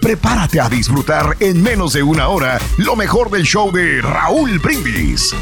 [0.00, 5.34] Prepárate a disfrutar en menos de una hora lo mejor del show de Raúl Brindis.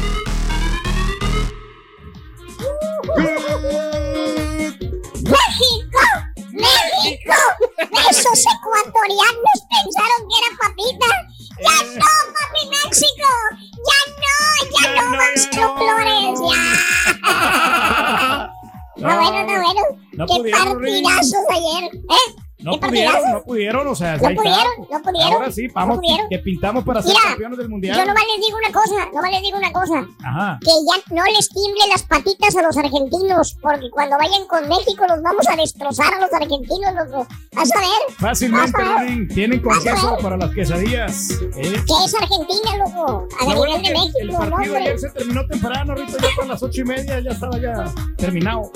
[5.23, 6.01] ¡México!
[6.51, 7.37] ¡México!
[8.09, 11.09] Esos ecuatorianos pensaron que era papita.
[11.61, 13.29] ¡Ya no, papi México!
[13.87, 14.37] ¡Ya no!
[14.75, 16.35] ¡Ya, no, más flores!
[16.49, 16.63] ¡Ya!
[18.97, 19.83] No, bueno, no, bueno.
[20.13, 21.83] No ¡Qué partidazos ayer!
[21.95, 22.48] ¿Eh?
[22.59, 26.01] No ¿Qué pudieron, no pudieron, o sea, No pudieron, no pudieron, Ahora sí, vamos, no
[26.01, 26.27] pudieron.
[26.29, 27.97] que pintamos para ser Mira, campeones del mundial.
[27.97, 30.07] Yo nomás les digo una cosa, nomás les digo una cosa.
[30.25, 30.59] Ajá.
[30.59, 35.05] Que ya no les tiemble las patitas a los argentinos, porque cuando vayan con México
[35.07, 37.27] los vamos a destrozar a los argentinos, loco.
[37.53, 38.15] Vas a ver.
[38.17, 41.31] Fácilmente, tienen con queso para las quesadillas.
[41.31, 41.81] ¿eh?
[41.87, 43.25] ¿Qué es Argentina, loco?
[43.39, 44.77] A nivel de México, el no, partido hombre.
[44.81, 47.85] ayer se terminó temprano, ahorita ya para las ocho y media ya estaba ya
[48.17, 48.69] terminado.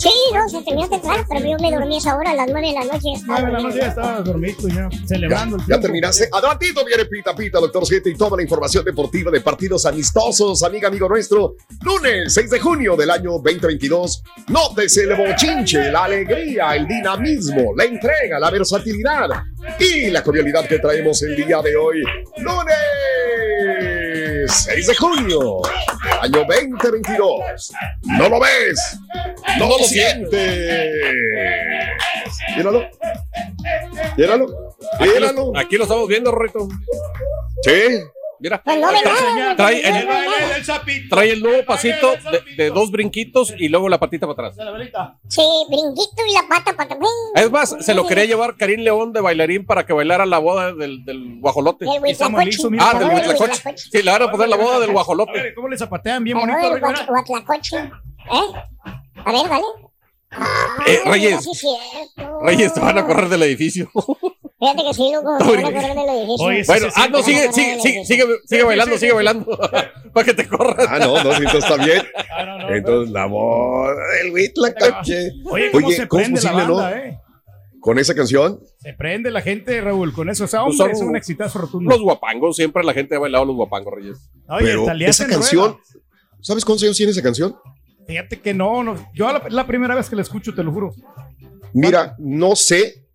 [0.00, 2.72] Sí, no, se terminó temprano, pero yo me dormí esa hora, a las nueve de
[2.72, 3.12] la noche.
[3.14, 6.28] estaba Nueve de la noche ya estaba dormido ya, celebrando el Ya terminaste.
[6.32, 10.88] Adelantito viene Pita Pita, doctor 7 y toda la información deportiva de partidos amistosos, amiga,
[10.88, 11.54] amigo nuestro.
[11.82, 14.22] Lunes 6 de junio del año 2022.
[14.48, 19.28] Nótese el bochinche, la alegría, el dinamismo, la entrega, la versatilidad
[19.78, 22.02] y la cordialidad que traemos el día de hoy.
[22.38, 23.89] Lunes
[24.46, 25.60] 6 de junio
[26.04, 27.72] del año 2022.
[28.02, 28.98] ¿No lo ves?
[29.58, 30.90] ¿No lo sientes?
[32.56, 32.88] Míralo.
[34.16, 34.74] Míralo.
[34.98, 35.52] Aquí Míralo.
[35.52, 36.68] lo, aquí lo estamos viendo, Rorrito.
[37.62, 38.00] Sí.
[38.40, 38.62] Mira.
[38.62, 38.88] Pues no.
[39.56, 44.48] Trae el, trae el nuevo pasito de, de dos brinquitos y luego la patita para
[44.48, 44.66] atrás.
[45.28, 47.10] Sí, brinquito y la pata para atrás.
[47.34, 50.72] Es más, se lo quería llevar Karim León de bailarín para que bailara la boda
[50.72, 51.84] del, del guajolote.
[51.86, 53.76] Ah, del huitlacoche.
[53.76, 55.54] Sí, le van a poner la boda del guajolote.
[55.54, 56.58] ¿Cómo le zapatean bien bonito?
[56.58, 56.82] del.
[56.82, 58.40] ¿Eh?
[59.24, 59.64] A ver, dale.
[60.86, 61.44] Eh, Reyes.
[61.52, 62.40] cierto.
[62.42, 63.90] Reyes, te van a correr del edificio.
[64.60, 65.38] Fíjate que sí, loco.
[66.44, 69.46] Oye, Bueno, sí, sí, ah, no, sí, sigue, sigue, sigue, sigue, bailando, sigue bailando.
[70.12, 70.86] Para que te corras.
[70.86, 72.02] Ah, no, no, si entonces está bien.
[72.30, 73.90] Ah, no, no, Entonces la voz
[74.22, 75.32] del Huitlacoche.
[75.46, 77.18] Oye, ¿cómo Oye, se ¿cómo es prende la banda, eh?
[77.80, 78.60] Con esa canción.
[78.76, 80.44] Se prende la gente, Raúl, con eso.
[80.44, 81.88] O sea, Pues hombre, son es un exitazo rotundo.
[81.90, 84.30] Los guapangos, siempre la gente ha bailado los guapangos, Reyes.
[84.46, 85.78] Oye, pero esa canción,
[86.42, 87.56] ¿sabes cuántos años tiene esa canción?
[88.06, 88.96] Fíjate que no, no.
[89.14, 90.92] Yo la, la primera vez que la escucho, te lo juro.
[91.72, 93.06] Mira, no sé,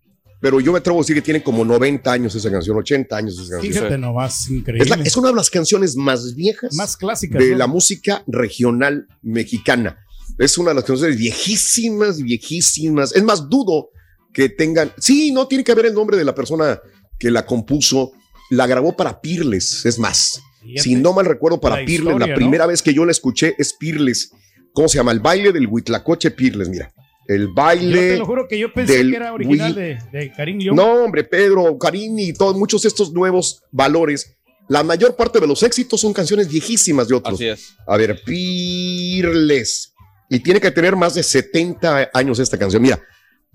[0.46, 3.34] pero yo me atrevo a decir que tiene como 90 años esa canción, 80 años
[3.34, 3.72] esa canción.
[3.72, 4.84] Fíjate nomás, increíble.
[4.84, 7.36] Es, la- es una de las canciones más viejas Más clásica.
[7.36, 7.56] de ¿no?
[7.58, 9.98] la música regional mexicana.
[10.38, 13.12] Es una de las canciones viejísimas, viejísimas.
[13.16, 13.88] Es más, dudo
[14.32, 14.92] que tengan.
[14.98, 16.78] Sí, no tiene que haber el nombre de la persona
[17.18, 18.12] que la compuso.
[18.50, 20.40] La grabó para Pirles, es más.
[20.62, 20.82] Fíjate.
[20.82, 22.36] Si no mal recuerdo, para La Pirles, historia, la ¿no?
[22.36, 24.30] primera vez que yo la escuché es Pirles.
[24.72, 25.10] ¿Cómo se llama?
[25.10, 26.92] El baile del Huitlacoche Pirles, mira.
[27.28, 28.10] El Yo baile.
[28.12, 30.76] te lo juro que yo pensé del que era original de, de Karim León.
[30.76, 34.36] No, hombre, Pedro, Karim y todos, muchos de estos nuevos valores.
[34.68, 37.34] La mayor parte de los éxitos son canciones viejísimas de otros.
[37.34, 37.74] Así es.
[37.86, 39.92] A ver, Pirles.
[40.28, 42.82] Y tiene que tener más de 70 años esta canción.
[42.82, 43.00] Mira,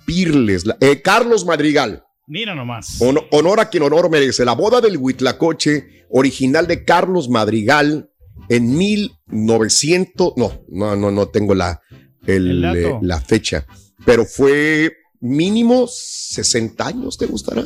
[0.05, 0.63] Pirles.
[0.79, 2.03] eh, Carlos Madrigal.
[2.27, 3.01] Mira nomás.
[3.01, 4.45] Hono- honor a quien honor merece.
[4.45, 8.09] La boda del Huitlacoche, original de Carlos Madrigal
[8.47, 10.33] en 1900.
[10.37, 11.81] No, no, no, no tengo la,
[12.25, 13.65] el, El eh, la fecha.
[14.05, 17.63] Pero fue mínimo 60 años, ¿te gustará?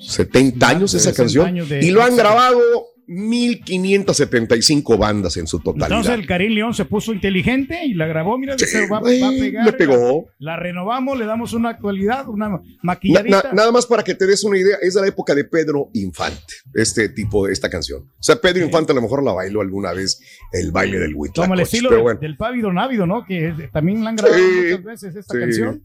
[0.00, 1.46] 70 Más años esa 60 canción.
[1.46, 2.60] años y lo han grabado
[3.06, 5.88] 1575 bandas en su totalidad.
[5.98, 9.02] Entonces el Karim León se puso inteligente y la grabó, mira, Sí, se va, a
[9.02, 9.64] pegar.
[9.64, 10.26] le pegó.
[10.38, 13.42] La renovamos, le damos una actualidad, una Na- maquilladita.
[13.44, 15.90] na- nada más para que te des una idea, es de la época de Pedro
[15.94, 18.02] Infante, este tipo, esta canción.
[18.18, 20.20] O sea, Pedro Infante a lo mejor la bailó alguna vez,
[20.52, 21.62] el baile del Como el Huitlacoche.
[21.62, 23.24] estilo de- bueno, del Pávido Návido, ¿no?
[23.24, 25.40] Que es- también la han grabado Sí, muchas veces esta sí.
[25.40, 25.82] canción.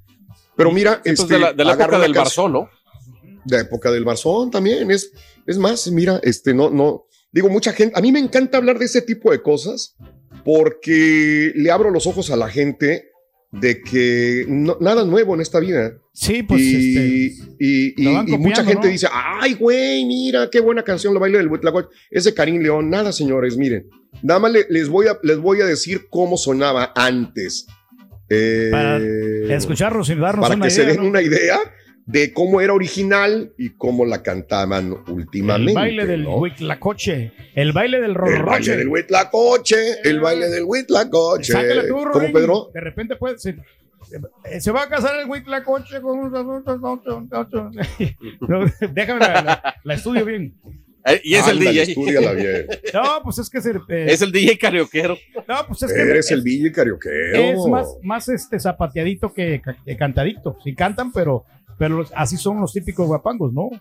[0.55, 2.69] pero mira, Entonces, este, de la, de la época del Barzón, ¿no?
[3.45, 4.91] de la época del Barzón también.
[4.91, 5.11] Es,
[5.47, 8.85] es más, mira, este, no, no, digo, mucha gente, a mí me encanta hablar de
[8.85, 9.95] ese tipo de cosas
[10.43, 13.09] porque le abro los ojos a la gente
[13.51, 15.93] de que no- nada nuevo en esta vida.
[16.13, 17.55] Sí, pues y, este.
[17.59, 18.91] y- y- y mucha copiando, gente ¿no?
[18.91, 21.89] dice, ay, güey, mira qué buena canción, la baile del Huitlacoche.
[22.09, 22.89] Es de Karim León.
[22.89, 23.89] Nada, señores, miren.
[24.21, 27.65] Nada más le- les, voy a, les voy a decir cómo sonaba antes.
[28.29, 28.97] Eh, Para
[29.55, 31.07] Escucharlos y darnos para una que se den ¿no?
[31.09, 31.59] una idea
[32.05, 35.71] de cómo era original y cómo la cantaban últimamente.
[35.71, 36.37] El baile del ¿no?
[36.37, 38.77] Huitlacoche, el baile del El baile Rorroche.
[38.77, 41.53] del Huitlacoche, el baile del Huitlacoche.
[41.53, 42.33] Sácala tú, ¿Cómo.
[42.33, 42.71] Pedro?
[42.73, 43.55] De repente puede se,
[44.45, 46.31] eh, se va a casar el Huitlacoche con un
[48.93, 50.53] Déjame la, la- la estudio bien.
[51.05, 51.81] Eh, y es el DJ.
[51.83, 52.67] estúdiala bien.
[52.93, 55.17] No, pues es que se, eh, Es el DJ carioquero.
[55.47, 57.37] no, pues es que Eres es, el DJ carioquero.
[57.37, 60.57] es más, más este zapateadito que, que cantadito.
[60.63, 61.45] Sí cantan, pero,
[61.81, 63.71] pero así son los típicos guapangos, ¿no?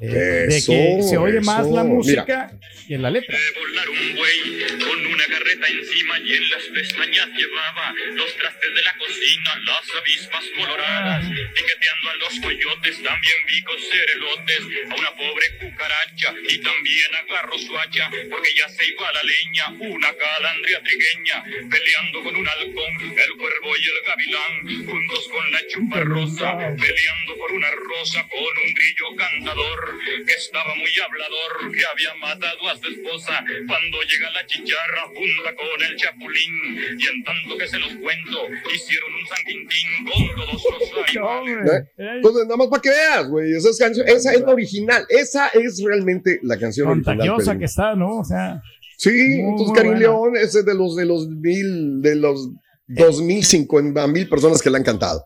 [0.00, 2.50] Eh, de Eso, que se oye más la música
[2.88, 3.38] que la letra.
[3.38, 8.74] de volar un buey con una carreta encima y en las pestañas llevaba los trastes
[8.74, 14.60] de la cocina, las avispas coloradas, piqueteando a los coyotes, también vi cocer elotes
[14.90, 19.94] a una pobre cucaracha y también agarró su hacha porque ya se iba la leña,
[19.94, 25.66] una calandria trigueña peleando con un halcón, el cuervo y el gavilán, juntos con la
[25.68, 29.83] chupa rosa, peleando por una rosa con un grillo cantador
[30.26, 35.54] que estaba muy hablador, que había matado a su esposa cuando llega la chicharra junta
[35.56, 38.38] con el chapulín y en tanto que se los cuento
[38.74, 41.88] hicieron un San Quintín con todos los animales.
[41.96, 43.52] Entonces, nada más para que veas, güey.
[43.54, 45.06] Esa es, canción- esa es la original.
[45.08, 47.16] Esa es realmente la canción original.
[47.18, 47.58] contagiosa Pedro.
[47.58, 48.18] que está, ¿no?
[48.18, 48.62] O sea,
[48.96, 49.94] Sí, Muy, entonces Karim.
[49.98, 52.48] León ese es de los de los mil, de los
[52.86, 55.24] dos mil cincuenta mil personas que le han cantado.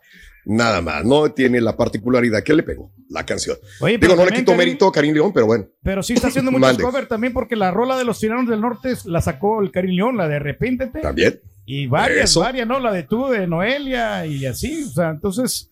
[0.50, 3.56] Nada más, no tiene la particularidad que le pegó la canción.
[3.80, 5.66] oye, pero Digo, no le quito mérito a Karim León, pero bueno.
[5.82, 8.94] Pero sí está haciendo muchos covers también porque la rola de los tiranos del norte
[9.04, 11.00] la sacó el Karim León, la de Arrepéntete.
[11.00, 11.40] También.
[11.66, 12.40] Y varias, Eso.
[12.40, 12.80] varias, ¿no?
[12.80, 14.84] La de tú, de Noelia y así.
[14.84, 15.68] O sea, entonces.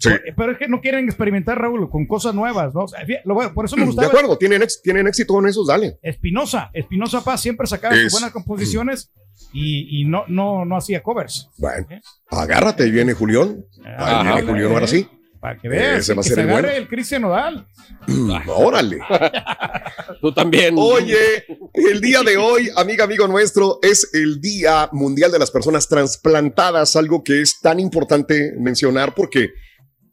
[0.00, 0.08] Sí.
[0.08, 2.84] por- Pero es que no quieren experimentar, Raúl, con cosas nuevas, ¿no?
[2.84, 5.34] O sea, fíjate, lo bueno, por eso me De gustaba acuerdo, tienen, ex- tienen éxito
[5.34, 5.98] con esos, dale.
[6.02, 6.70] Espinosa.
[6.72, 9.12] Espinosa Paz siempre sacaba Es- sus buenas composiciones
[9.52, 11.48] y, y no, no, no hacía covers.
[11.56, 11.86] Bueno,
[12.30, 13.64] agárrate, ahí viene Julián.
[13.84, 15.08] Ahí Ah, viene Julián, ahora sí.
[15.40, 16.68] Para que veas, Ese va a que ser se el bueno.
[16.68, 17.66] el Cristian Nodal.
[18.48, 18.98] Órale.
[20.20, 20.74] Tú también.
[20.76, 21.44] Oye,
[21.74, 26.96] el día de hoy, amiga, amigo nuestro, es el Día Mundial de las Personas Transplantadas,
[26.96, 29.50] algo que es tan importante mencionar porque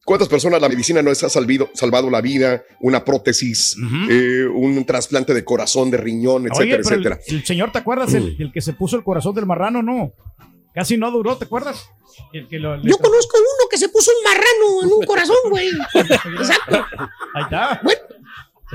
[0.06, 3.76] cuántas personas la medicina nos ha salvido- salvado la vida, una prótesis,
[4.10, 7.20] eh, un trasplante de corazón, de riñón, Oye, etcétera, pero etcétera.
[7.28, 8.14] El, el señor, ¿te acuerdas?
[8.14, 10.14] El, el que se puso el corazón del marrano, no.
[10.74, 11.90] Casi no duró, ¿te acuerdas?
[12.34, 15.36] El que lo- le- Yo conozco uno que se puso un marrano en un corazón,
[15.50, 15.70] güey.
[16.38, 16.86] Exacto.
[17.34, 17.82] Ahí está.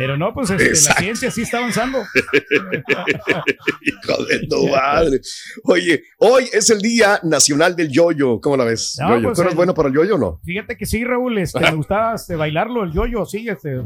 [0.00, 1.98] Pero no, pues este, la ciencia sí está avanzando.
[3.82, 5.20] Hijo de tu madre.
[5.64, 8.40] Oye, hoy es el Día Nacional del Yoyo.
[8.40, 8.96] ¿Cómo la ves?
[8.98, 9.22] No, Yoyo?
[9.24, 10.40] pues, ¿Tú eres el- bueno para el yoyo o no?
[10.42, 13.82] Fíjate que sí, Raúl, este, me gustaba este, bailarlo, el yoyo, sí, este,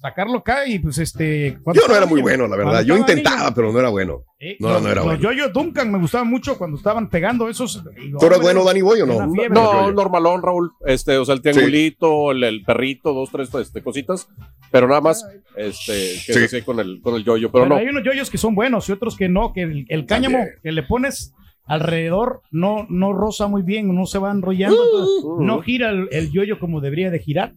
[0.00, 1.58] sacarlo acá y pues este.
[1.74, 2.82] Yo no era muy niño- bueno, la verdad.
[2.84, 4.22] Yo intentaba, niño, pero no era bueno.
[4.38, 5.20] eh, no, los- no era Los bueno.
[5.20, 7.82] yoyos Duncan me gustaban mucho cuando estaban pegando esos.
[7.96, 9.26] digo, ¿Tú eres bueno, Danny Boy, o no?
[9.26, 9.92] No, Yoyo.
[9.92, 10.70] normalón, Raúl.
[10.86, 14.28] Este, o sea, el triangulito, el, el perrito, dos, tres este, cositas.
[14.70, 15.24] Pero nada más,
[15.56, 15.92] este,
[16.26, 16.48] que Sí.
[16.48, 17.50] se con el, con el yoyo.
[17.50, 17.80] Pero, Pero no.
[17.80, 20.58] hay unos yoyos que son buenos y otros que no, que el, el cáñamo También.
[20.62, 21.32] que le pones
[21.66, 25.42] alrededor no, no roza muy bien, no se va enrollando, entonces Uh.
[25.42, 27.54] no gira el, el yoyo como debería de girar.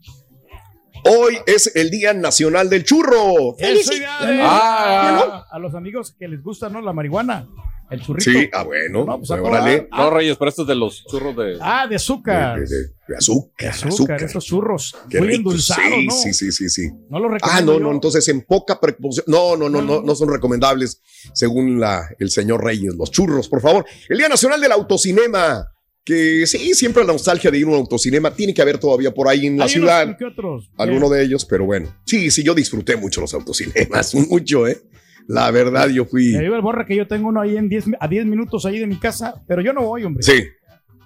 [1.06, 3.56] Hoy es el Día Nacional del Churro.
[3.58, 4.42] ¡Felicidades!
[4.44, 6.82] Ah, a los amigos que les gusta, ¿no?
[6.82, 7.48] La marihuana,
[7.92, 8.32] el churrito.
[8.32, 9.06] Sí, ah, bueno.
[9.06, 9.88] No, pues, a órale.
[9.92, 11.58] No, Reyes, pero esto es de los churros de.
[11.62, 12.60] Ah, de azúcar.
[12.60, 14.24] De, de- de azúcar, azúcar, azúcar.
[14.24, 14.96] esos churros.
[15.10, 16.12] Qué muy endulzados, sí, ¿no?
[16.14, 16.90] sí, sí, sí, sí.
[17.10, 17.84] No lo Ah, recomiendo no, yo.
[17.86, 19.26] no, entonces en poca preposición.
[19.28, 21.02] No, no, no, no, no son recomendables
[21.34, 22.94] según la, el señor Reyes.
[22.96, 23.84] Los churros, por favor.
[24.08, 25.66] El Día Nacional del Autocinema.
[26.06, 29.28] Que sí, siempre la nostalgia de ir a un autocinema tiene que haber todavía por
[29.28, 30.06] ahí en la Hay ciudad.
[30.06, 30.72] unos que otros.
[30.78, 31.94] Alguno de ellos, pero bueno.
[32.06, 34.82] Sí, sí, yo disfruté mucho los autocinemas, mucho, ¿eh?
[35.30, 36.34] La verdad, yo fui.
[36.34, 38.80] Te digo el borra que yo tengo uno ahí en 10, a 10 minutos ahí
[38.80, 40.24] de mi casa, pero yo no voy, hombre.
[40.24, 40.44] Sí.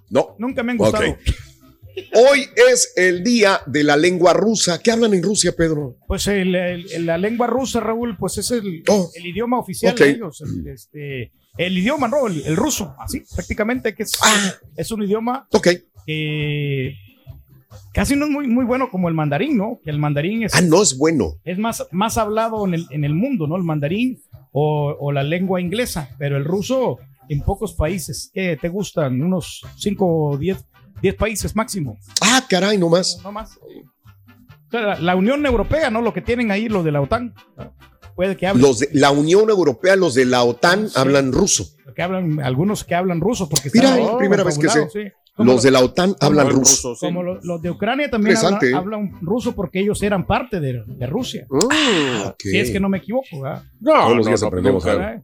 [0.10, 0.36] No.
[0.40, 1.18] Nunca me han gustado.
[2.16, 4.80] Hoy es el día de la lengua rusa.
[4.82, 5.98] ¿Qué hablan en Rusia, Pedro?
[6.08, 9.12] Pues el- el- la lengua rusa, Raúl, pues es el, Oh.
[9.14, 10.42] el idioma oficial de ellos.
[10.42, 12.26] el- Este, el idioma, ¿no?
[12.28, 14.54] El, ruso, así, prácticamente, que es, Ah.
[14.78, 15.68] es un idioma Ok.
[16.08, 16.96] que
[17.94, 19.80] casi no es muy, muy bueno como el mandarín, ¿no?
[19.84, 21.34] Que el mandarín es, Ah, no es bueno.
[21.44, 23.56] es más, más hablado en el, en el mundo, ¿no?
[23.56, 24.20] El mandarín
[24.52, 26.98] o, o la lengua inglesa, pero el ruso
[27.30, 28.30] en pocos países.
[28.34, 29.22] ¿Qué te gustan?
[29.22, 30.64] Unos 5 o 10
[31.18, 31.98] países máximo.
[32.22, 33.20] Ah, caray, no más.
[33.24, 33.58] No más.
[34.72, 36.02] La, la Unión Europea, ¿no?
[36.02, 37.34] Lo que tienen ahí, lo de la OTAN.
[38.16, 41.00] Puede que hablen, Los de la Unión Europea, los de la OTAN, Sí.
[41.00, 41.66] hablan ruso.
[41.96, 44.88] que hablan algunos que hablan ruso porque Mira, están primera vez que sé.
[44.92, 45.00] sí.
[45.38, 46.90] Los de la OTAN hablan ruso.
[46.90, 47.06] ruso, sí.
[47.08, 49.12] Como lo- los de Ucrania también hablan, ¿eh?
[49.22, 51.48] ruso porque ellos eran parte de, de Rusia.
[51.50, 52.28] Mm.
[52.28, 52.36] Ok.
[52.40, 53.64] Si es que no me equivoco, ¿verdad?
[53.82, 55.24] No, Todos los no, días no, aprendemos algo.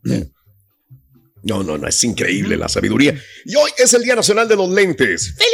[1.42, 3.18] No, no, no, es increíble la sabiduría.
[3.46, 5.36] Y hoy es el Día Nacional de los Lentes.
[5.38, 5.46] Sí,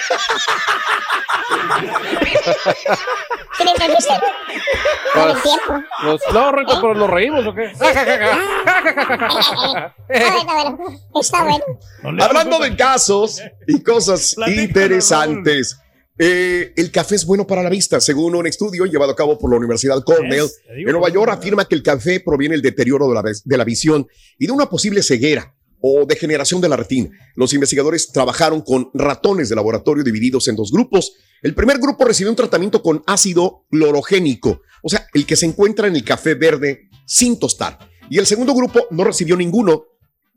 [3.65, 4.13] me entendiste?
[5.13, 5.83] Con el tiempo.
[6.03, 7.73] Nos- no, Rito, pero nos reímos o qué?
[7.81, 10.79] Ah, está bueno.
[11.21, 11.65] Está bueno.
[12.03, 15.79] No Hablando de casos y cosas Platícanos, interesantes.
[16.17, 19.51] Eh, el café es bueno para la vista, según un estudio llevado a cabo por
[19.51, 23.15] la Universidad Cornell en Nueva que- York, afirma que el café proviene del deterioro de
[23.15, 24.07] la, de la visión
[24.39, 25.53] y de una posible ceguera
[25.87, 27.11] o degeneración de la retina.
[27.35, 31.13] Los investigadores trabajaron con ratones de laboratorio divididos en dos grupos.
[31.43, 35.87] El primer grupo recibió un tratamiento con ácido clorogénico, o sea, el que se encuentra
[35.87, 37.79] en el café verde sin tostar.
[38.09, 39.85] Y el segundo grupo no recibió ninguno,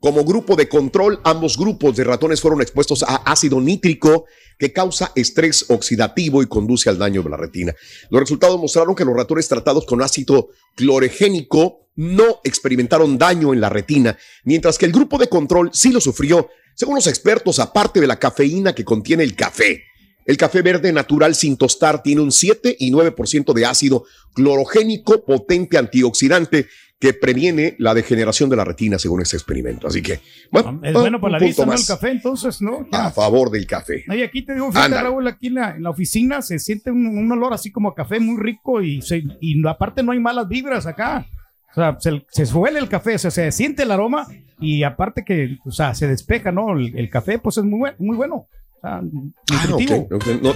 [0.00, 4.26] como grupo de control, ambos grupos de ratones fueron expuestos a ácido nítrico
[4.58, 7.74] que causa estrés oxidativo y conduce al daño de la retina.
[8.10, 13.68] Los resultados mostraron que los ratones tratados con ácido clorogénico no experimentaron daño en la
[13.68, 18.06] retina, mientras que el grupo de control sí lo sufrió, según los expertos, aparte de
[18.06, 19.82] la cafeína que contiene el café.
[20.24, 25.78] El café verde natural sin tostar tiene un 7 y 9% de ácido clorogénico potente
[25.78, 26.68] antioxidante
[27.00, 29.86] que previene la degeneración de la retina según este experimento.
[29.86, 31.72] Así que, bueno, Es bueno para la vista, ¿no?
[31.72, 32.88] El café, entonces, ¿no?
[32.90, 33.06] Ya.
[33.06, 34.04] a favor del café.
[34.08, 35.00] No, y aquí te digo, fíjate.
[35.00, 37.94] Raúl, aquí en la, en la oficina se siente un, un olor así como a
[37.94, 41.26] café muy rico y, se, y aparte no hay malas vibras acá.
[41.70, 44.26] O sea, se, se huele el café, o sea, se siente el aroma
[44.58, 46.76] y aparte que, o sea, se despeja, ¿no?
[46.76, 48.48] El, el café, pues es muy, buen, muy bueno.
[48.82, 50.54] Ah, No,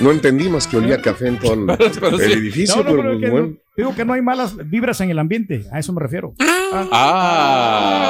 [0.00, 1.66] no entendí más que olía café en todo el,
[2.00, 2.24] Pero sí.
[2.24, 3.56] el edificio, No, no, pero pero pues, que- bueno.
[3.76, 6.34] digo que no hay malas vibras en el ambiente, a eso me refiero.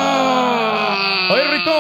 [0.02, 1.28] Ah.
[1.32, 1.72] Oye, Rito,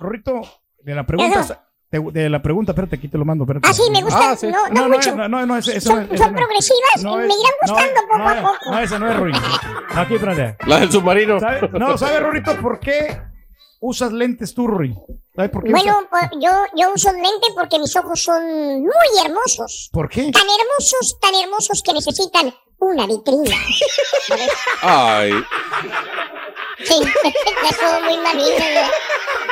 [0.00, 0.40] Rito,
[0.82, 3.68] de la pregunta, de, de la pregunta, espérate, aquí te lo mando, espérate.
[3.68, 4.30] Ah, sí, me gusta.
[4.32, 4.46] Ah, sí.
[4.48, 5.14] No, no, No, no, mucho.
[5.16, 8.00] no, no, no, ese, ese son ese progresivas No y es- me irán no gustando
[8.02, 8.70] poco no a poco.
[8.70, 9.34] No, ese no es Ruin.
[9.94, 10.56] Aquí, espérate.
[10.66, 11.38] La del submarino.
[11.40, 13.20] ¿Sabe- No, ¿sabes, Rorito, por qué
[13.80, 14.96] usas lentes tú, Ruin?
[15.36, 18.42] ¿Sabes por qué Bueno, pues, yo, yo uso lente porque mis ojos son
[18.80, 19.90] muy hermosos.
[19.92, 20.30] ¿Por qué?
[20.32, 23.56] Tan hermosos, tan hermosos que necesitan una vitrina.
[24.82, 25.32] Ay,
[26.84, 26.94] Sí,
[27.70, 28.56] estuvo muy malito.
[28.56, 28.84] güey.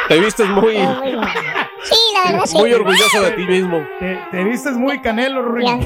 [0.09, 1.29] te vistes muy, mal.
[1.83, 2.59] Sí, la verdad, sí.
[2.59, 3.79] muy orgulloso de ti mismo.
[3.99, 5.64] Te, te vistes muy canelo, Rui.
[5.64, 5.79] Me,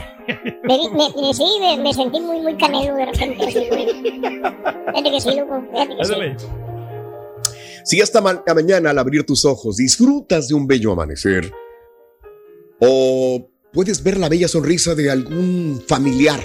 [0.65, 3.47] me- me- sí, me, me sentí muy, muy canelo de repente.
[3.53, 5.63] Fíjate que sí, loco.
[5.73, 6.13] Fíjate que sí.
[7.89, 11.51] Si esta ma- mañana al abrir tus ojos disfrutas de un bello amanecer
[12.79, 16.39] o puedes ver la bella sonrisa de algún familiar,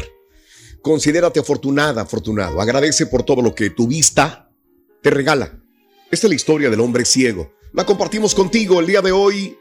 [0.82, 2.62] considérate afortunada, afortunado.
[2.62, 4.50] Agradece por todo lo que tu vista
[5.02, 5.62] te regala.
[6.12, 7.52] Esta es la historia del hombre ciego.
[7.74, 9.58] La compartimos contigo el día de hoy,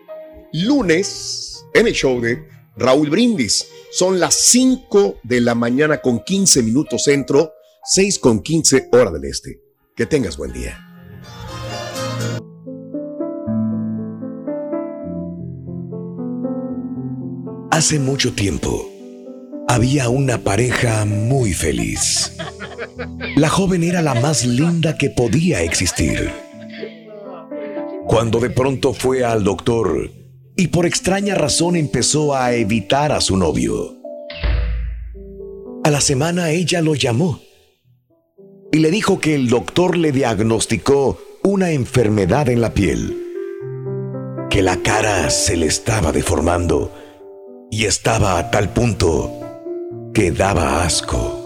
[0.53, 2.47] lunes, en el show de
[2.77, 3.67] Raúl Brindis.
[3.91, 7.55] Son las 5 de la mañana con 15 minutos centro,
[7.87, 9.61] 6 con 15 hora del este.
[9.97, 10.92] Que tengas buen día.
[17.73, 18.87] Hace mucho tiempo
[19.67, 22.37] había una pareja muy feliz.
[23.35, 26.31] La joven era la más linda que podía existir.
[28.07, 30.11] Cuando de pronto fue al doctor
[30.55, 33.97] y por extraña razón empezó a evitar a su novio.
[35.83, 37.41] A la semana ella lo llamó
[38.71, 43.17] y le dijo que el doctor le diagnosticó una enfermedad en la piel,
[44.51, 47.02] que la cara se le estaba deformando
[47.73, 49.33] y estaba a tal punto
[50.13, 51.39] que daba asco.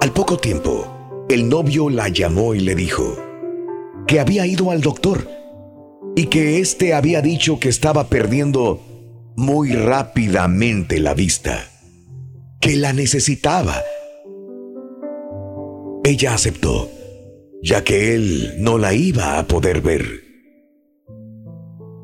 [0.00, 3.16] Al poco tiempo, el novio la llamó y le dijo
[4.06, 5.28] que había ido al doctor
[6.14, 8.80] y que éste había dicho que estaba perdiendo
[9.34, 11.68] muy rápidamente la vista,
[12.60, 13.82] que la necesitaba.
[16.04, 16.88] Ella aceptó,
[17.64, 20.04] ya que él no la iba a poder ver.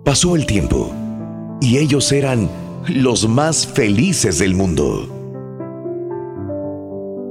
[0.05, 0.93] Pasó el tiempo
[1.61, 2.49] y ellos eran
[2.89, 5.15] los más felices del mundo.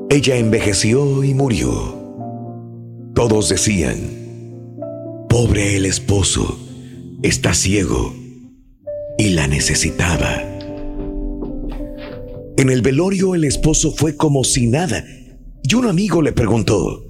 [0.10, 1.96] Ella envejeció y murió.
[3.14, 3.98] Todos decían,
[5.30, 6.60] pobre el esposo,
[7.24, 8.14] está ciego
[9.18, 10.42] y la necesitaba.
[12.58, 15.04] En el velorio el esposo fue como si nada
[15.64, 17.04] y un amigo le preguntó,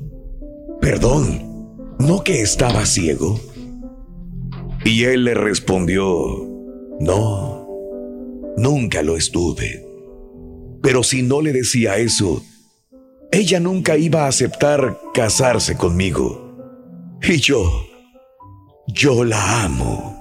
[0.81, 3.39] perdón, ¿no que estaba ciego?
[4.83, 6.56] Y él le respondió,
[6.99, 7.67] no,
[8.57, 9.85] nunca lo estuve.
[10.81, 12.43] Pero si no le decía eso,
[13.31, 17.17] ella nunca iba a aceptar casarse conmigo.
[17.21, 17.85] Y yo,
[18.87, 20.17] yo la amo.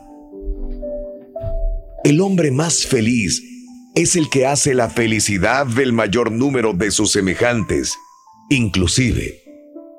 [2.05, 3.43] El hombre más feliz
[3.95, 7.95] es el que hace la felicidad del mayor número de sus semejantes,
[8.51, 9.43] inclusive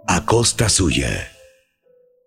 [0.07, 1.31] a costa suya.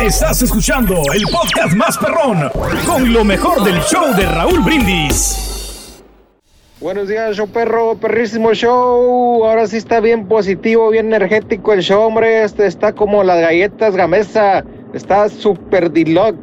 [0.00, 2.50] Estás escuchando el podcast más perrón
[2.86, 6.02] con lo mejor del show de Raúl Brindis.
[6.80, 9.44] Buenos días, show perro, perrísimo show.
[9.44, 12.42] Ahora sí está bien positivo, bien energético el show, hombre.
[12.42, 14.64] Este está como las galletas Gamesa.
[14.92, 16.36] Está super diloc.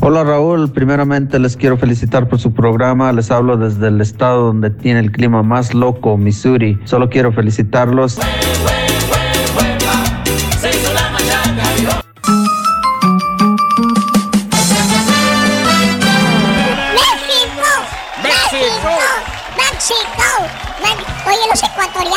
[0.00, 3.12] Hola Raúl, primeramente les quiero felicitar por su programa.
[3.12, 6.78] Les hablo desde el estado donde tiene el clima más loco, Missouri.
[6.84, 8.18] Solo quiero felicitarlos.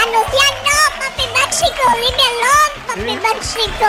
[0.10, 0.22] No,
[1.00, 3.86] papi me alone, papi México.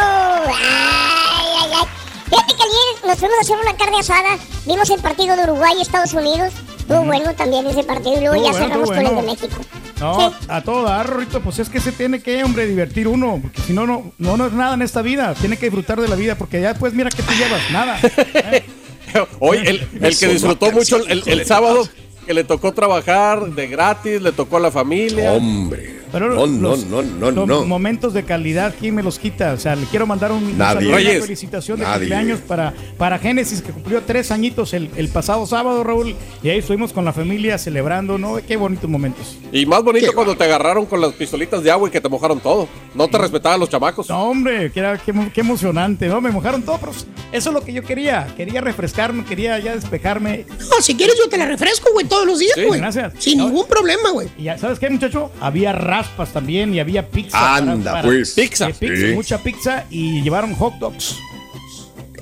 [0.46, 1.86] Ay, ay, ay.
[2.28, 4.38] Fíjate que ayer nos fuimos a hacer una carne asada.
[4.66, 6.52] Vimos el partido de Uruguay y Estados Unidos.
[6.78, 8.16] Estuvo bueno también ese partido.
[8.16, 9.22] Y luego Estuvo ya bueno, cerramos con el de.
[9.22, 9.62] México.
[10.00, 13.72] No, a todo dar, pues es que se tiene que, hombre, divertir uno, porque si
[13.72, 15.34] no, no, no, no es nada en esta vida.
[15.34, 18.00] Tiene que disfrutar de la vida, porque ya después mira que te llevas, nada.
[19.38, 21.88] Hoy el, el que disfrutó mucho el, el sábado,
[22.26, 25.32] que le tocó trabajar de gratis, le tocó a la familia.
[25.32, 26.01] Hombre.
[26.12, 27.64] Pero No, no, los- no, no, los no.
[27.64, 29.52] momentos de calidad, ¿quién me los quita?
[29.54, 31.98] O sea, le quiero mandar un, un saludo una felicitación de Nadie.
[32.00, 36.14] cumpleaños para, para Génesis, que cumplió tres añitos el, el pasado sábado, Raúl.
[36.42, 38.36] Y ahí estuvimos con la familia celebrando, ¿no?
[38.46, 39.38] Qué bonitos momentos.
[39.52, 42.40] Y más bonito cuando te agarraron con las pistolitas de agua y que te mojaron
[42.40, 42.68] todo.
[42.94, 44.08] No te respetaban los chamacos.
[44.10, 46.20] No, hombre, que era, qué, qué emocionante, ¿no?
[46.20, 48.26] Me mojaron todo, pero eso es lo que yo quería.
[48.36, 50.44] Quería refrescarme, quería ya despejarme.
[50.70, 52.80] No, si quieres yo te la refresco, güey, todos los días, Sí, güey.
[52.80, 53.14] gracias.
[53.18, 54.28] Sin ningún problema, güey.
[54.36, 55.30] Y ya, ¿sabes qué, muchacho?
[55.40, 57.56] Había raspas también y había pizza.
[57.56, 58.32] Anda, pues.
[58.32, 58.66] Pizza.
[58.72, 58.86] Sí.
[58.86, 61.16] pizza, Mucha pizza y llevaron hot dogs.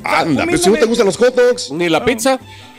[0.05, 1.71] Anda, pero si no te gustan los hot dogs.
[1.71, 2.39] Ni la pizza.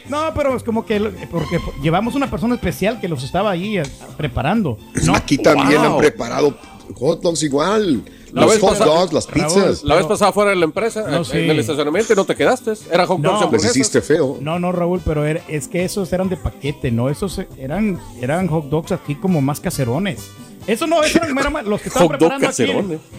[0.09, 0.99] No, pero es como que
[1.31, 3.83] porque llevamos una persona especial que los estaba ahí eh,
[4.17, 4.77] preparando.
[5.05, 5.15] ¿no?
[5.15, 5.91] Aquí también Wow.
[5.93, 6.57] han preparado
[6.95, 8.01] hot dogs igual.
[8.33, 9.83] La los hot pasada- dogs, las pizzas.
[9.83, 11.37] La vez pasada fuera de la empresa, No, en sí.
[11.37, 12.71] el estacionamiento y no te quedaste.
[12.91, 13.45] Era hot dogs No.
[13.45, 14.03] hamburguesas.
[14.05, 14.37] feo.
[14.41, 17.09] No, no, Raúl, pero era- es que esos eran de paquete, ¿no?
[17.09, 20.19] Esos eran, eran hot dogs aquí como más caserones.
[20.67, 22.63] Eso no, esos eran eran los que estaban preparando aquí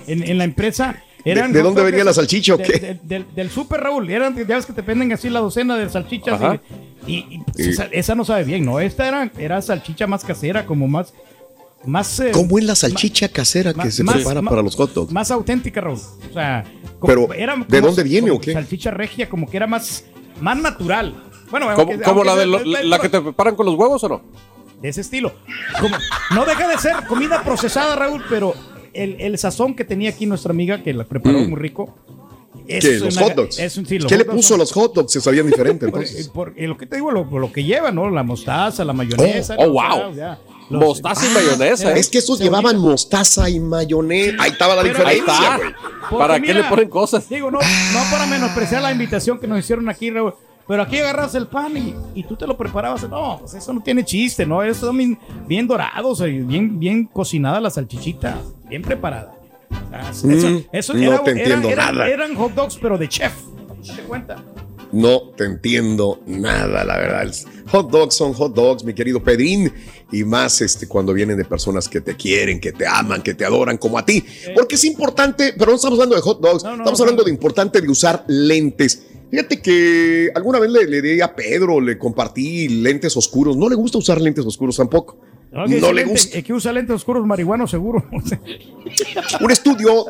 [0.06, 1.02] en, en la empresa.
[1.24, 2.78] Eran ¿De- dónde venía la salchicha o de- qué?
[2.80, 4.10] de- del, del super, Raúl.
[4.10, 6.34] Eran, ya ves que te venden así la docena de salchichas.
[6.40, 6.60] Ajá.
[7.06, 7.70] Y, y- y, Sí.
[7.70, 8.80] esa, esa no sabe bien, ¿no?
[8.80, 11.12] Esta era, era salchicha más casera, como más...
[11.84, 14.74] más eh, ¿Cómo es la salchicha casera que más- se más- prepara más- para los
[14.74, 15.12] hot dogs?
[15.12, 15.98] Más auténtica, Raúl.
[15.98, 16.64] O sea,
[17.06, 18.52] Pero, era ¿de como- dónde viene como o qué?
[18.52, 20.04] Salchicha regia, como que era más,
[20.40, 21.14] más natural.
[21.52, 23.66] Bueno, ¿Como, aunque- como aunque la, de sea- lo- de- la que te preparan con
[23.66, 24.22] los huevos o no?
[24.82, 25.32] De ese estilo.
[25.80, 25.96] Como,
[26.34, 28.54] no deja de ser comida procesada, Raúl, pero
[28.92, 31.50] el, el sazón que tenía aquí nuestra amiga, que la preparó Mm.
[31.50, 31.94] muy rico.
[32.66, 32.78] ¿Qué?
[32.78, 33.58] es ¿Los una- hot dogs?
[33.58, 35.12] es un- sí, los ¿Qué le hot dogs puso a los hot dogs?
[35.12, 36.28] Se sabían diferente entonces.
[36.28, 38.08] por- lo que te digo, lo, lo que lleva, ¿no?
[38.10, 39.56] La mostaza, la mayonesa.
[39.58, 39.72] Oh, ¿no?
[39.72, 40.14] wow.
[40.14, 40.38] Ya,
[40.70, 41.92] los- Mostaza y Ah, mayonesa.
[41.92, 44.36] eh, Es que esos llevaban mostaza y mayonesa.
[44.42, 46.18] Ahí estaba la Pero- diferencia, güey.
[46.18, 47.28] ¿Para qué le ponen cosas?
[47.28, 50.34] Digo, no, no para menospreciar la invitación que nos hicieron aquí, Raúl.
[50.68, 53.02] Pero aquí agarras el pan y, y tú te lo preparabas.
[53.08, 54.62] No, pues eso no tiene chiste, ¿no?
[54.62, 59.34] Eso son bien, bien dorados, eh, bien, bien cocinada la salchichita, bien preparada.
[59.92, 62.08] Ah, Eso, Mm, eso no era- te era- entiendo eran- nada.
[62.08, 63.32] Eran hot dogs, pero de chef.
[63.86, 64.36] Date cuenta.
[64.92, 67.32] No te entiendo nada, la verdad.
[67.68, 69.72] Hot dogs son hot dogs, mi querido Pedrín.
[70.12, 73.46] Y más este, cuando vienen de personas que te quieren, que te aman, que te
[73.46, 74.22] adoran como a ti.
[74.54, 77.88] Porque es importante, pero no estamos hablando de hot dogs, estamos hablando de importante de
[77.88, 79.04] usar lentes.
[79.32, 83.56] Fíjate que alguna vez le, le di a Pedro, le compartí lentes oscuros.
[83.56, 85.18] No le gusta usar lentes oscuros tampoco.
[85.50, 86.36] No, le gusta.
[86.38, 88.04] eh, que usa lentes oscuros marihuanos, seguro.
[89.40, 90.04] Un estudio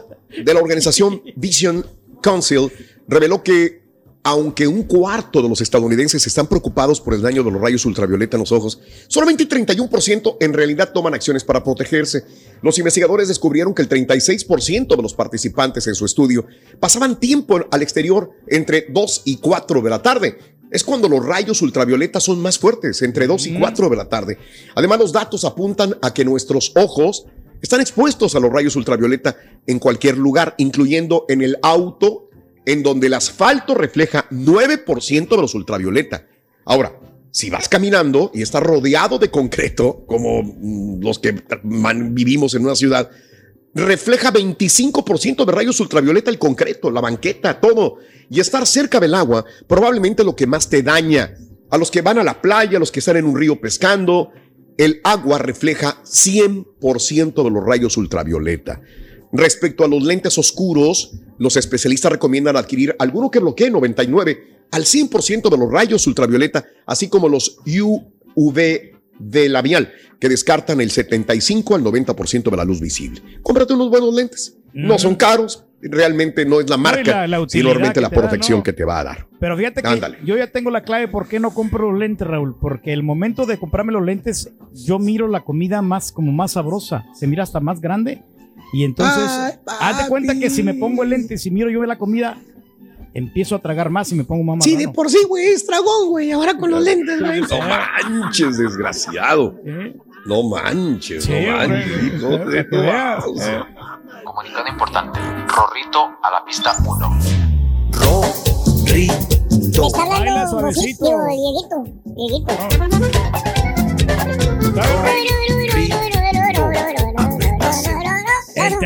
[0.44, 1.86] de la organización Vision
[2.20, 2.68] Council
[3.06, 3.81] reveló que
[4.24, 8.36] aunque un cuarto de los estadounidenses están preocupados por el daño de los rayos ultravioleta
[8.36, 12.24] en los ojos, solamente 31% en realidad toman acciones para protegerse.
[12.62, 16.46] Los investigadores descubrieron que el 36% de los participantes en su estudio
[16.78, 20.38] pasaban tiempo al exterior entre 2 y 4 de la tarde.
[20.70, 24.38] Es cuando los rayos ultravioleta son más fuertes, entre 2 y 4 de la tarde.
[24.74, 27.26] Además, los datos apuntan a que nuestros ojos
[27.60, 32.30] están expuestos a los rayos ultravioleta en cualquier lugar, incluyendo en el auto,
[32.64, 36.26] en donde el asfalto refleja 9% de los ultravioleta.
[36.64, 36.98] Ahora,
[37.30, 42.76] si vas caminando y estás rodeado de concreto, como mm, los que vivimos en una
[42.76, 43.10] ciudad,
[43.74, 47.98] refleja 25% de rayos ultravioleta el concreto, la banqueta, todo.
[48.28, 51.34] Y estar cerca del agua probablemente lo que más te daña.
[51.70, 54.30] A los que van a la playa, a los que están en un río pescando,
[54.76, 58.82] el agua refleja 100% de los rayos ultravioleta.
[59.32, 65.50] Respecto a los lentes oscuros, los especialistas recomiendan adquirir alguno que bloquee 99 al 100%
[65.50, 71.84] de los rayos ultravioleta, así como los UV de labial, que descartan el 75 al
[71.84, 73.20] 90% de la luz visible.
[73.42, 74.56] Cómprate unos buenos lentes.
[74.72, 78.60] No son caros, realmente no es la marca, la- la sino realmente la da, protección
[78.60, 78.62] ¿no?
[78.64, 79.26] que te va a dar.
[79.38, 80.18] Pero fíjate que Ándale.
[80.24, 82.56] yo ya tengo la clave por qué no compro los lentes, Raúl.
[82.58, 87.04] Porque el momento de comprarme los lentes, yo miro la comida más como más sabrosa.
[87.14, 88.22] Se mira hasta más grande.
[88.72, 91.82] Y entonces, Ay, haz de cuenta que si me pongo el lente, si miro yo
[91.84, 92.38] la comida,
[93.14, 96.08] empiezo a tragar más y me pongo más Sí, de por sí, güey, es dragón,
[96.08, 96.32] güey.
[96.32, 97.40] Ahora con los lentes, güey.
[97.42, 99.54] No manches, desgraciado.
[100.24, 102.70] No manches, Sí, no manches.
[102.70, 103.42] te mouse.
[104.24, 105.18] Comunicado importante.
[105.48, 107.18] Rorrito a la pista 1.
[108.84, 109.06] Me
[109.86, 111.84] está Baila hablando Dieguito.
[112.04, 112.52] Dieguito.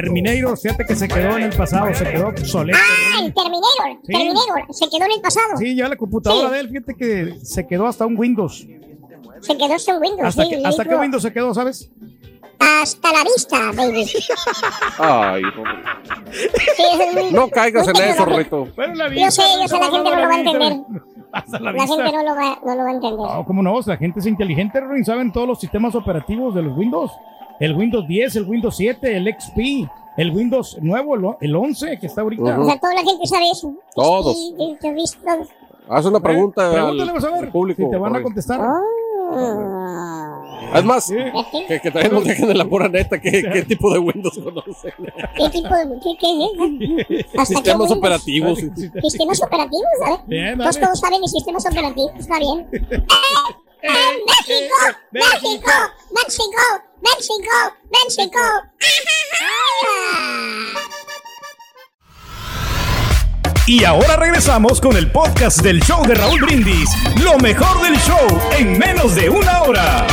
[0.03, 2.79] Terminator, fíjate que se quedó en el pasado, se quedó obsoleto.
[2.81, 4.01] Ah, el Terminator.
[4.05, 4.13] Sí.
[4.13, 4.75] Terminator.
[4.75, 5.57] Se quedó en el pasado.
[5.59, 6.55] Sí, ya la computadora Sí.
[6.55, 8.67] de él, fíjate que se quedó hasta un Windows.
[9.41, 10.29] Se quedó sin Windows.
[10.29, 11.91] ¿Hasta, sí, que, le hasta qué Windows se quedó, sabes?
[12.59, 14.07] Hasta la vista, baby.
[14.99, 15.43] Ay,
[17.33, 18.25] no caigas en eso.
[18.25, 18.69] Rito.
[18.77, 20.73] Bueno, la Yo sé, yo sé, la gente no lo va a entender.
[21.33, 21.97] Hasta la La vista.
[21.97, 23.19] gente no lo va, no lo va a entender.
[23.19, 23.81] No, ¿cómo no?
[23.85, 25.05] La gente es inteligente, Ruin.
[25.05, 27.11] Saben todos los sistemas operativos de los Windows.
[27.61, 31.99] El Windows 10, el Windows 7, el XP, el Windows nuevo, el, o- el 11
[31.99, 32.43] que está ahorita.
[32.43, 32.63] Ujú.
[32.63, 33.73] O sea, toda la gente sabe eso.
[33.95, 34.37] Todos.
[34.37, 35.19] Sí, sí, sí.
[35.89, 37.83] Haz una pregunta Pregúntale, al, vas a ver al público.
[37.85, 38.61] si te van a contestar.
[40.75, 43.99] Es más, que, que también nos dejen en la pura neta qué, qué tipo de
[44.01, 44.93] Windows conocen.
[45.37, 47.27] ¿Qué tipo de qué, qué es?
[47.39, 48.59] ¿Hasta qué Sistemas operativos.
[49.03, 50.21] Sistemas operativos, ¿sabes?
[50.27, 50.87] Bien, Pues dale.
[50.87, 52.69] todos saben de sistemas operativos, está bien.
[52.73, 52.87] ¡Eh!
[53.83, 53.89] ¡Eh!
[54.27, 54.99] ¡México!
[55.13, 55.71] ¡México!
[56.11, 56.86] ¡México!
[57.03, 57.75] ¡México!
[57.91, 58.39] ¡México!
[63.67, 66.89] Y ahora regresamos con el podcast del show de Raúl Brindis.
[67.23, 68.27] Lo mejor del show
[68.59, 70.07] en menos de una hora.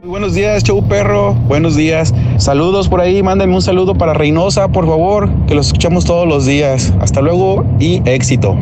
[0.00, 1.34] Muy buenos días, show perro.
[1.34, 2.14] Buenos días.
[2.38, 3.22] Saludos por ahí.
[3.22, 6.92] Mándenme un saludo para Reynosa, por favor, que los escuchamos todos los días.
[7.00, 8.56] Hasta luego y éxito.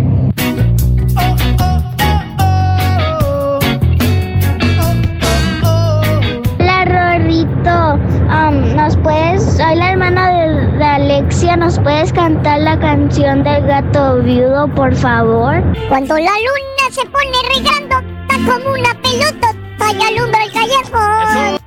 [11.56, 15.62] ¿Nos puedes cantar la canción del gato viudo, por favor?
[15.88, 19.54] Cuando la luna se pone re grandota como una pelota,
[19.92, 21.60] y alumbra el callejón.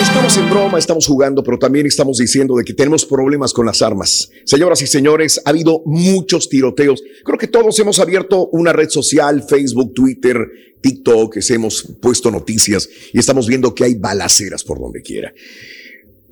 [0.00, 3.80] Estamos en broma, estamos jugando, pero también estamos diciendo de que tenemos problemas con las
[3.82, 4.30] armas.
[4.44, 7.02] Señoras y señores, ha habido muchos tiroteos.
[7.24, 10.38] Creo que todos hemos abierto una red social, Facebook, Twitter,
[10.80, 15.32] TikTok, que hemos puesto noticias y estamos viendo que hay balaceras por donde quiera.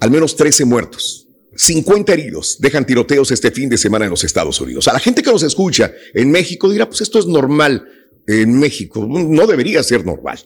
[0.04, 1.26] Al menos 13 muertos.
[1.56, 4.86] 50 heridos dejan tiroteos este fin de semana en los Estados Unidos.
[4.86, 7.88] A la gente que nos escucha en México dirá, pues esto es normal
[8.26, 9.06] en México.
[9.08, 10.38] No debería ser normal.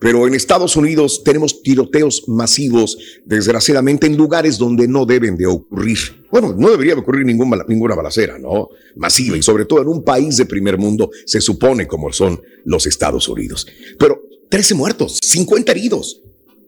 [0.00, 6.26] Pero en Estados Unidos tenemos tiroteos masivos, desgraciadamente, en lugares donde no deben de ocurrir.
[6.32, 8.70] Bueno, no debería de ocurrir ninguna balacera, ¿no?
[8.96, 12.84] Masiva y sobre todo en un país de primer mundo, se supone como son los
[12.88, 13.64] Estados Unidos.
[13.96, 16.20] Pero 13 muertos, 50 heridos,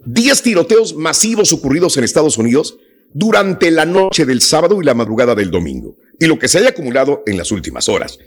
[0.06, 2.78] 10 tiroteos masivos ocurridos en Estados Unidos
[3.12, 6.70] durante la noche del sábado y la madrugada del domingo, y lo que se haya
[6.70, 8.18] acumulado en las últimas horas.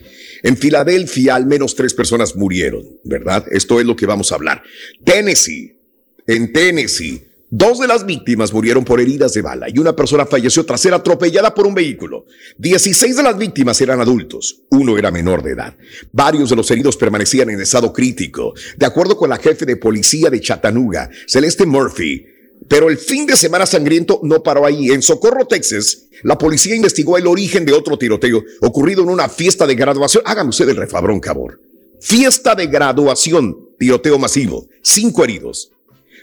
[0.43, 3.45] En Filadelfia al menos tres personas murieron, ¿verdad?
[3.51, 4.63] Esto es lo que vamos a hablar.
[5.03, 5.77] Tennessee,
[6.27, 10.65] en Tennessee, dos de las víctimas murieron por heridas de bala y una persona falleció
[10.65, 12.25] tras ser atropellada por un vehículo.
[12.57, 15.75] 16 de las víctimas eran adultos, uno era menor de edad.
[16.11, 20.29] Varios de los heridos permanecían en estado crítico, de acuerdo con la jefe de policía
[20.29, 22.25] de Chattanooga, Celeste Murphy.
[22.67, 24.91] Pero el fin de semana sangriento no paró ahí.
[24.91, 29.65] En Socorro, Texas, la policía investigó el origen de otro tiroteo ocurrido en una fiesta
[29.65, 30.23] de graduación.
[30.25, 31.61] Hágame usted el refabrón, cabor.
[32.01, 35.71] Fiesta de graduación, tiroteo masivo, cinco heridos.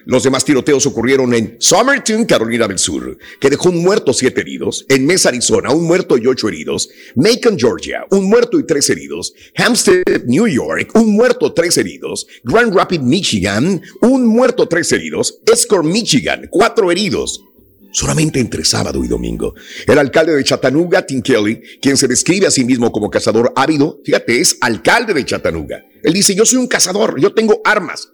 [0.07, 4.87] Los demás tiroteos ocurrieron en Somerton, Carolina del Sur, que dejó un muerto, siete heridos.
[4.89, 6.89] En Mesa, Arizona, un muerto y ocho heridos.
[7.17, 9.35] Macon, Georgia, un muerto y tres heridos.
[9.57, 12.29] Hampstead, New York, un muerto, tres heridos.
[12.45, 15.41] Grand Rapids, Michigan, un muerto, tres heridos.
[15.53, 17.43] Escort, Michigan, cuatro heridos.
[17.91, 19.55] Solamente entre sábado y domingo.
[19.89, 24.01] El alcalde de Chattanooga, Tim Kelly, quien se describe a sí mismo como cazador ávido,
[24.05, 25.85] fíjate, es alcalde de Chattanooga.
[26.05, 28.13] Él dice, yo soy un cazador, yo tengo armas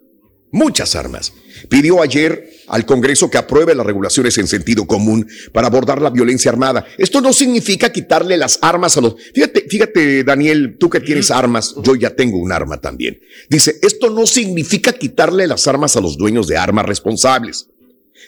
[0.52, 1.32] muchas armas.
[1.68, 6.50] Pidió ayer al Congreso que apruebe las regulaciones en sentido común para abordar la violencia
[6.50, 6.86] armada.
[6.98, 9.16] Esto no significa quitarle las armas a los...
[9.34, 13.20] Fíjate, fíjate, Daniel, tú que tienes armas, yo ya tengo un arma también.
[13.48, 17.68] Dice, esto no significa quitarle las armas a los dueños de armas responsables.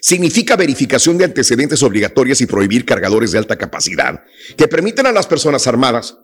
[0.00, 4.22] Significa verificación de antecedentes obligatorias y prohibir cargadores de alta capacidad
[4.56, 6.18] que permiten a las personas armadas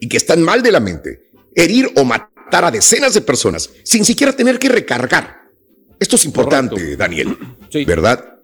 [0.00, 4.04] y que están mal de la mente herir o matar a decenas de personas sin
[4.04, 5.45] siquiera tener que recargar.
[5.98, 7.36] Esto es importante, Daniel.
[7.86, 8.38] ¿Verdad?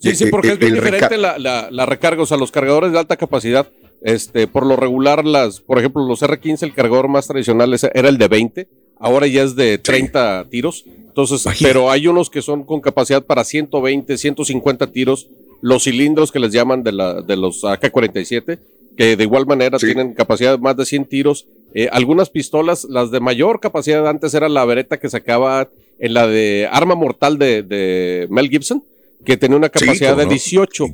[0.00, 2.22] Sí, sí, Eh, porque eh, es bien diferente la, la, la recarga.
[2.22, 3.68] O sea, los cargadores de alta capacidad,
[4.02, 8.18] este, por lo regular, las, por ejemplo, los R15, el cargador más tradicional era el
[8.18, 8.68] de 20,
[9.00, 10.84] ahora ya es de 30 tiros.
[10.86, 15.28] Entonces, pero hay unos que son con capacidad para 120, 150 tiros,
[15.60, 18.60] los cilindros que les llaman de, la, de los AK-47,
[18.96, 21.46] que de igual manera tienen capacidad de más de 100 tiros.
[21.74, 26.26] Eh, algunas pistolas, las de mayor capacidad antes era la vereta que sacaba en la
[26.26, 28.82] de arma mortal de, de Mel Gibson,
[29.24, 30.30] que tenía una capacidad de no.
[30.30, 30.84] 18,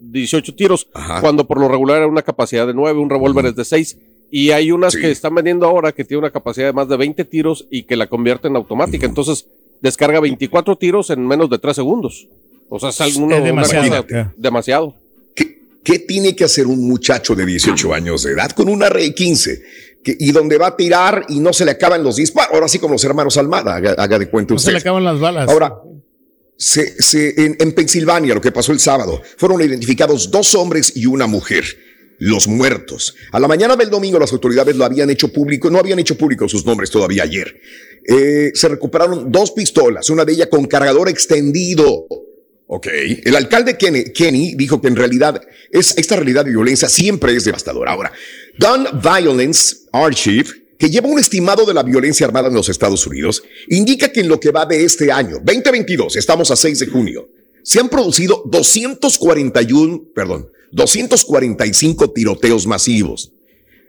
[0.00, 0.86] 18 tiros,
[1.20, 3.96] cuando por lo regular era una capacidad de 9, un revólver es de 6.
[4.30, 7.24] Y hay unas que están vendiendo ahora que tiene una capacidad de más de 20
[7.24, 9.06] tiros y que la convierten en automática.
[9.06, 9.46] Entonces,
[9.80, 12.26] descarga 24 tiros en menos de 3 segundos.
[12.68, 14.06] O sea, es, alguno- Es una demasiado.
[14.06, 14.94] cosa- demasiado.
[15.84, 19.60] ¿Qué tiene que hacer un muchacho de 18 años de edad con una R15?
[20.04, 22.52] Que- y donde va a tirar y no se le acaban los disparos.
[22.54, 25.18] Ahora sí, como los hermanos Almada, haga, haga de cuenta No se le acaban las
[25.18, 25.48] balas.
[25.48, 25.74] Ahora,
[26.56, 31.06] se- se- en, en Pensilvania, lo que pasó el sábado, fueron identificados dos hombres y
[31.06, 31.64] una mujer.
[32.18, 33.16] Los muertos.
[33.32, 36.48] A la mañana del domingo las autoridades lo habían hecho público, no habían hecho público
[36.48, 37.60] sus nombres todavía ayer.
[38.06, 42.06] Eh, se recuperaron dos pistolas, una de ellas con cargador extendido.
[42.66, 42.86] Ok.
[43.24, 47.44] El alcalde Kenny, Kenny dijo que en realidad es, esta realidad de violencia siempre es
[47.44, 47.92] devastadora.
[47.92, 48.12] Ahora,
[48.58, 50.48] Gun Violence Archive,
[50.78, 54.28] que lleva un estimado de la violencia armada en los Estados Unidos, indica que en
[54.28, 57.28] lo que va de este año, 2022, estamos a 6 de junio,
[57.62, 63.32] se han producido 241, perdón, 245 tiroteos masivos.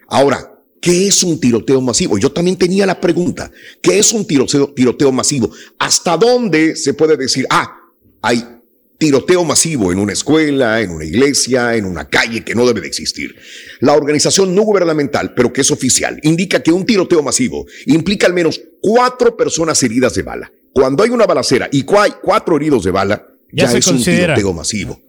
[0.07, 2.17] Ahora, ¿qué es un tiroteo masivo?
[2.17, 5.49] Yo también tenía la pregunta, ¿qué es un tiroteo, tiroteo masivo?
[5.79, 7.81] ¿Hasta dónde se puede decir, ah,
[8.21, 8.54] hay
[8.97, 12.87] tiroteo masivo en una escuela, en una iglesia, en una calle que no debe de
[12.87, 13.35] existir?
[13.81, 18.33] La organización no gubernamental, pero que es oficial, indica que un tiroteo masivo implica al
[18.33, 20.51] menos cuatro personas heridas de bala.
[20.73, 23.85] Cuando hay una balacera y cu- hay cuatro heridos de bala, Ya ya, se es
[23.85, 24.33] considera.
[24.33, 25.01] un tiroteo masivo.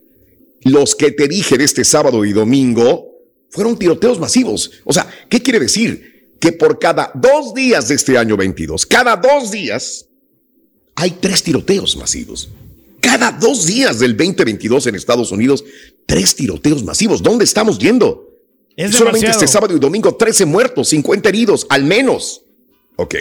[0.62, 3.12] Los que te dije de este sábado y domingo
[3.51, 4.70] fueron tiroteos masivos.
[4.85, 6.35] O sea, ¿qué quiere decir?
[6.40, 10.07] Que por cada dos días de este año 22, cada dos días,
[10.96, 12.49] hay tres tiroteos masivos.
[13.19, 15.65] Cada dos días del 2022 en Estados Unidos,
[16.05, 17.23] tres tiroteos masivos.
[17.23, 18.29] ¿Dónde estamos yendo?
[18.77, 19.43] Es Solamente demasiado.
[19.43, 22.43] este sábado y domingo, 13 muertos, 50 heridos, al menos.
[22.97, 23.15] Ok.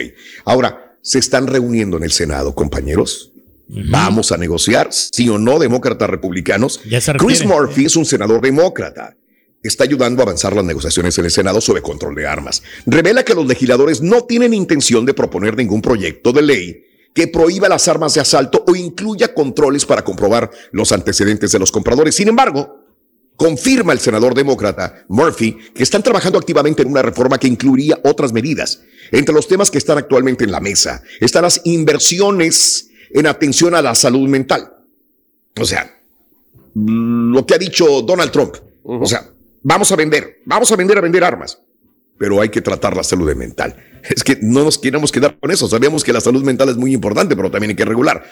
[0.44, 3.32] Ahora, se están reuniendo en el Senado, compañeros.
[3.68, 6.78] Vamos a negociar, sí o no, demócratas republicanos.
[7.18, 7.46] Chris.
[7.46, 9.16] Murphy es un senador demócrata.
[9.62, 12.62] Está ayudando a avanzar las negociaciones en el Senado sobre control de armas.
[12.84, 16.85] Revela que los legisladores no tienen intención de proponer ningún proyecto de ley
[17.16, 21.72] que prohíba las armas de asalto o incluya controles para comprobar los antecedentes de los
[21.72, 22.14] compradores.
[22.14, 22.84] Sin embargo,
[23.36, 28.34] confirma el senador demócrata Murphy que están trabajando activamente en una reforma que incluiría otras
[28.34, 28.82] medidas.
[29.12, 33.80] Entre los temas que están actualmente en la mesa están las inversiones en atención a
[33.80, 34.74] la salud mental.
[35.58, 35.98] O sea,
[36.74, 38.56] lo que ha dicho Donald Trump.
[38.84, 39.26] O sea,
[39.62, 41.62] vamos a vender, vamos a vender a vender armas,
[42.18, 43.76] pero hay que tratar la salud mental.
[44.02, 45.68] Es que no nos queremos quedar con eso.
[45.68, 48.24] Sabemos que la salud mental es muy importante, pero también hay que regular.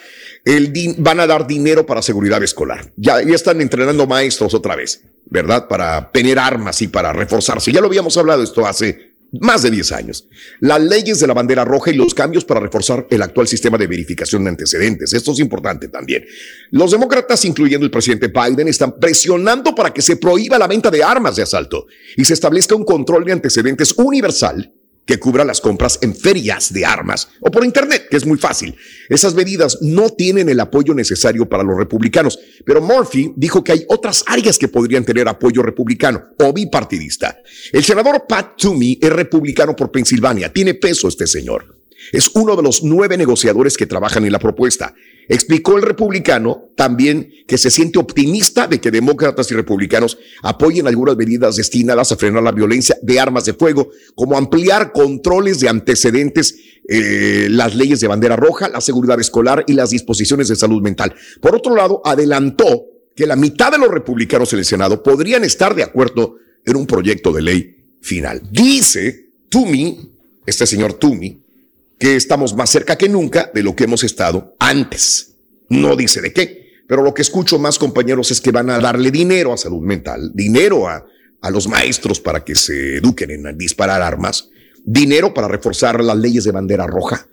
[0.45, 2.91] El van a dar dinero para seguridad escolar.
[2.95, 5.67] Ya, ya están entrenando maestros otra vez, ¿verdad?
[5.67, 7.71] Para tener armas y para reforzarse.
[7.71, 10.27] Ya lo habíamos hablado esto hace más de 10 años.
[10.59, 13.87] Las leyes de la bandera roja y los cambios para reforzar el actual sistema de
[13.87, 15.13] verificación de antecedentes.
[15.13, 16.25] Esto es importante también.
[16.71, 21.03] Los demócratas, incluyendo el presidente Biden, están presionando para que se prohíba la venta de
[21.03, 24.73] armas de asalto y se establezca un control de antecedentes universal
[25.05, 28.75] que cubra las compras en ferias de armas o por internet, que es muy fácil.
[29.09, 33.85] Esas medidas no tienen el apoyo necesario para los republicanos, pero Murphy dijo que hay
[33.87, 37.37] otras áreas que podrían tener apoyo republicano o bipartidista.
[37.71, 40.51] El senador Pat Toomey es republicano por Pensilvania.
[40.51, 41.74] Tiene peso este señor.
[42.11, 44.93] Es uno de los nueve negociadores que trabajan en la propuesta.
[45.27, 51.17] Explicó el republicano también que se siente optimista de que demócratas y republicanos apoyen algunas
[51.17, 56.55] medidas destinadas a frenar la violencia de armas de fuego, como ampliar controles de antecedentes,
[56.87, 61.15] eh, las leyes de bandera roja, la seguridad escolar y las disposiciones de salud mental.
[61.41, 65.73] Por otro lado, adelantó que la mitad de los republicanos en el Senado podrían estar
[65.73, 68.41] de acuerdo en un proyecto de ley final.
[68.51, 70.11] Dice Toomey,
[70.45, 71.39] este señor Toomey,
[71.99, 75.35] que estamos más cerca que nunca de lo que hemos estado antes.
[75.69, 79.11] No dice de qué, pero lo que escucho más compañeros es que van a darle
[79.11, 81.05] dinero a salud mental, dinero a,
[81.41, 84.49] a los maestros para que se eduquen en disparar armas,
[84.83, 87.27] dinero para reforzar las leyes de bandera roja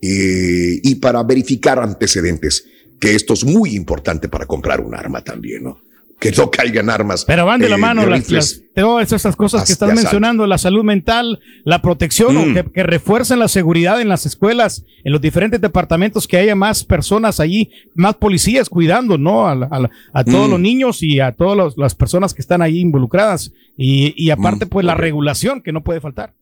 [0.00, 2.66] eh, y para verificar antecedentes,
[3.00, 5.80] que esto es muy importante para comprar un arma también, ¿no?
[6.18, 7.24] Que no caigan armas.
[7.26, 10.56] Pero van de la eh, mano las, las- todas esas cosas que estás mencionando, la
[10.58, 12.54] salud mental, la protección, Mm.
[12.54, 16.84] que, que refuercen la seguridad en las escuelas, en los diferentes departamentos, que haya más
[16.84, 19.46] personas allí, más policías cuidando, ¿no?
[19.46, 20.50] A, a a todos Mm.
[20.52, 23.52] los niños y a todas las personas que están ahí involucradas.
[23.76, 26.32] Y, y aparte, Mm, pues la regulación que no puede faltar.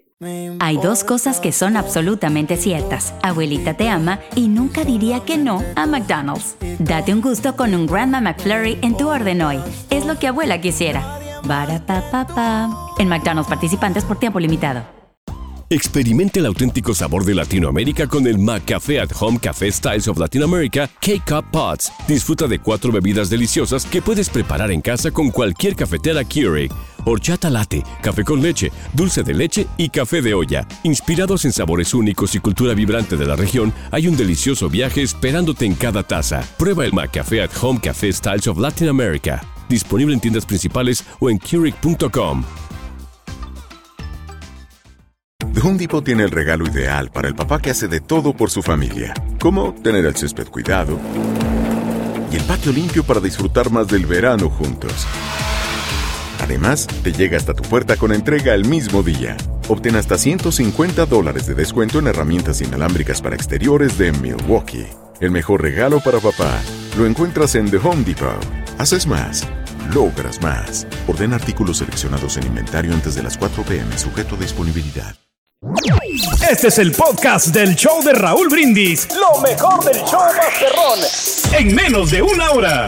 [0.60, 3.14] Hay dos cosas que son absolutamente ciertas.
[3.22, 6.56] Abuelita te ama y nunca diría que no a McDonald's.
[6.78, 9.58] Date un gusto con un Grandma McFlurry en tu orden hoy.
[9.90, 11.20] Es lo que abuela quisiera.
[12.99, 14.82] En McDonald's participantes por tiempo limitado.
[15.70, 20.42] Experimente el auténtico sabor de Latinoamérica con el McCafé at Home Café Styles of Latin
[20.42, 21.90] America K-Cup Pots.
[22.07, 26.70] Disfruta de cuatro bebidas deliciosas que puedes preparar en casa con cualquier cafetera Keurig
[27.05, 30.66] horchata latte, café con leche, dulce de leche y café de olla.
[30.82, 35.66] Inspirados en sabores únicos y cultura vibrante de la región, hay un delicioso viaje esperándote
[35.66, 36.42] en cada taza.
[36.59, 39.42] Prueba el McCafé at Home Café Styles of Latin America.
[39.68, 42.44] Disponible en tiendas principales o en Keurig.com.
[45.62, 49.14] Home tiene el regalo ideal para el papá que hace de todo por su familia,
[49.40, 50.98] como tener el césped cuidado
[52.30, 55.07] y el patio limpio para disfrutar más del verano juntos.
[56.45, 59.34] Además, te llega hasta tu puerta con entrega el mismo día.
[59.68, 64.86] Obtén hasta 150 dólares de descuento en herramientas inalámbricas para exteriores de Milwaukee.
[65.20, 66.61] El mejor regalo para papá
[66.99, 68.45] lo encuentras en The Home Depot.
[68.76, 69.49] Haces más,
[69.95, 70.86] logras más.
[71.09, 75.16] Ordena artículos seleccionados en inventario antes de las 4 pm, sujeto a disponibilidad.
[76.51, 79.09] Este es el podcast del show de Raúl Brindis.
[79.16, 80.99] Lo mejor del show Masterrón.
[81.59, 82.86] En menos de una hora.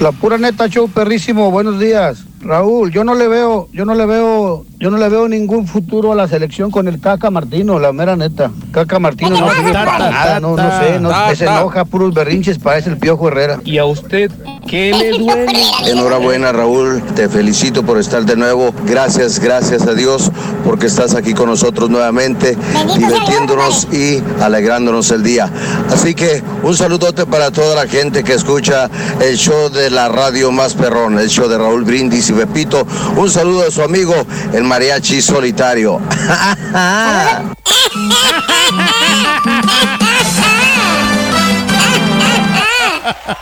[0.00, 1.50] La pura neta, show perrísimo.
[1.50, 2.24] Buenos días.
[2.40, 6.10] Raúl, yo no le veo, yo no le veo, yo no le veo ningún futuro
[6.10, 8.50] a la selección con el Caca Martino, la mera neta.
[8.72, 12.90] Caca Martino no sirve para nada, no, no sé, no se enoja, puros berrinches, parece
[12.90, 13.60] el Piojo Herrera.
[13.64, 14.32] ¿Y a usted
[14.66, 15.52] qué le duele?
[15.86, 18.74] Enhorabuena Raúl, te felicito por estar de nuevo.
[18.84, 20.32] Gracias, gracias a Dios
[20.64, 22.56] porque estás aquí con nosotros nuevamente,
[22.96, 25.48] divirtiéndonos y alegrándonos el día.
[25.92, 30.50] Así que un saludote para toda la gente que escucha el show de la radio
[30.50, 32.84] más perrón, el show de Raúl Brindis y Pepito.
[33.16, 34.14] Un saludo a su amigo,
[34.52, 36.00] el mariachi solitario.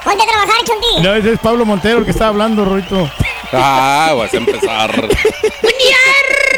[0.05, 1.03] Ponte a trabajar, Chunti.
[1.03, 3.11] No, ese es Pablo Montero el que está hablando, Rorito.
[3.53, 4.91] Ah, vas a empezar.
[4.97, 5.09] Buen
[5.79, 5.97] día,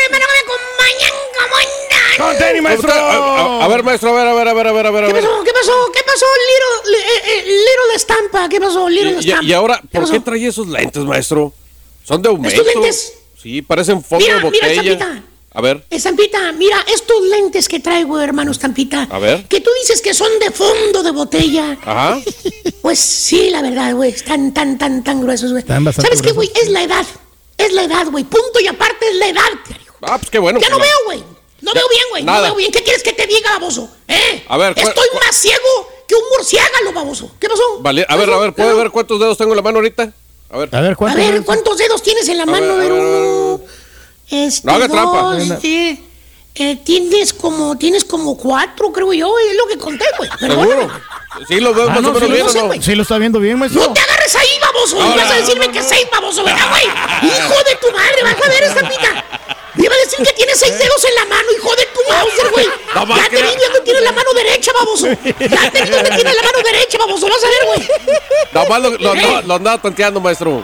[0.05, 1.13] hermano, me acompañan.
[1.39, 2.19] ¿Cómo andan?
[2.19, 2.93] ¡Con tenis, maestro!
[2.93, 5.05] A, a ver, maestro, a ver, a ver, a ver, a ver, a ver.
[5.05, 5.23] a ¿Qué ver.
[5.25, 5.43] pasó?
[5.45, 5.73] ¿Qué pasó?
[5.93, 6.99] ¿Qué pasó, Liro?
[6.99, 8.49] eh, eh, Liro de estampa.
[8.49, 9.45] ¿Qué pasó, Liro de Y, y- estampa?
[9.45, 10.23] y ahora, ¿Qué ¿por qué pasó?
[10.25, 11.53] trae esos lentes, maestro?
[12.05, 12.61] Son de aumento.
[12.61, 13.13] ¿Estos lentes?
[13.43, 14.99] Sí, parecen fondo Mira, de mira, botella.
[14.99, 15.23] Champita.
[15.55, 19.09] a ver, Estampita, mira, estos lentes que traigo, hermano Estampita.
[19.11, 19.45] a ver.
[19.49, 21.77] Que tú dices que son de fondo de botella.
[21.85, 22.21] Ajá.
[22.83, 24.11] Pues sí, la verdad, güey.
[24.11, 25.63] Están tan, tan, tan gruesos, güey.
[25.65, 26.51] ¿Sabes qué, güey?
[26.61, 27.07] Es la edad.
[27.57, 28.25] Es la edad, güey.
[28.25, 29.51] Punto y aparte es la edad.
[30.01, 30.59] Ah, pues qué bueno.
[30.59, 31.21] ya no la- veo, güey.
[31.61, 32.25] No Ya, veo bien, güey.
[32.25, 32.73] No veo bien.
[32.73, 33.89] ¿Qué quieres que te diga, baboso?
[34.09, 34.43] ¿Eh?
[34.49, 37.37] A ver, ¿cuál- Estoy más ciego que un murciélago, baboso.
[37.39, 37.63] ¿Qué pasó?
[37.79, 40.13] Vale, a ver, a ver, ¿puede ver cuántos dedos tengo en la mano ahorita?
[40.53, 40.69] A ver.
[40.75, 41.21] A ver, A ¿cuántos?
[41.21, 41.47] ver, dedos?
[41.47, 42.73] ¿cuántos dedos tienes en la mano?
[42.75, 43.61] A ver, uno.
[44.31, 45.23] Este, No haga trampa.
[45.37, 45.59] dos,
[46.55, 49.35] eh, tienes como, tienes como cuatro, creo yo.
[49.39, 50.29] Es lo que conté, güey.
[50.39, 50.91] ¿Seguro?
[51.49, 52.83] Sí, los veo Ah, más no, o menos sí, bien, lo- ¿o no?
[52.83, 53.81] sí lo está viendo bien, maestro.
[53.87, 54.99] No te agarres ahí, baboso.
[54.99, 55.23] Y Ahora.
[55.23, 56.85] vas a decirme que seis, baboso, ¿verdad, güey?
[57.33, 59.25] Hijo de tu madre, vas a ver esta pita.
[59.75, 62.51] Me iba a decir que tienes seis dedos en la mano, hijo de tu Mauser,
[62.53, 62.67] güey.
[62.95, 65.07] No más Ya te que- vi viendo que tienes la mano derecha, baboso.
[65.09, 66.03] Ya te que la
[66.43, 67.27] mano derecha, baboso.
[67.29, 67.89] Vas a ver, güey.
[68.53, 70.63] Nomás lo, lo, lo- lo andaba tanteando, maestro.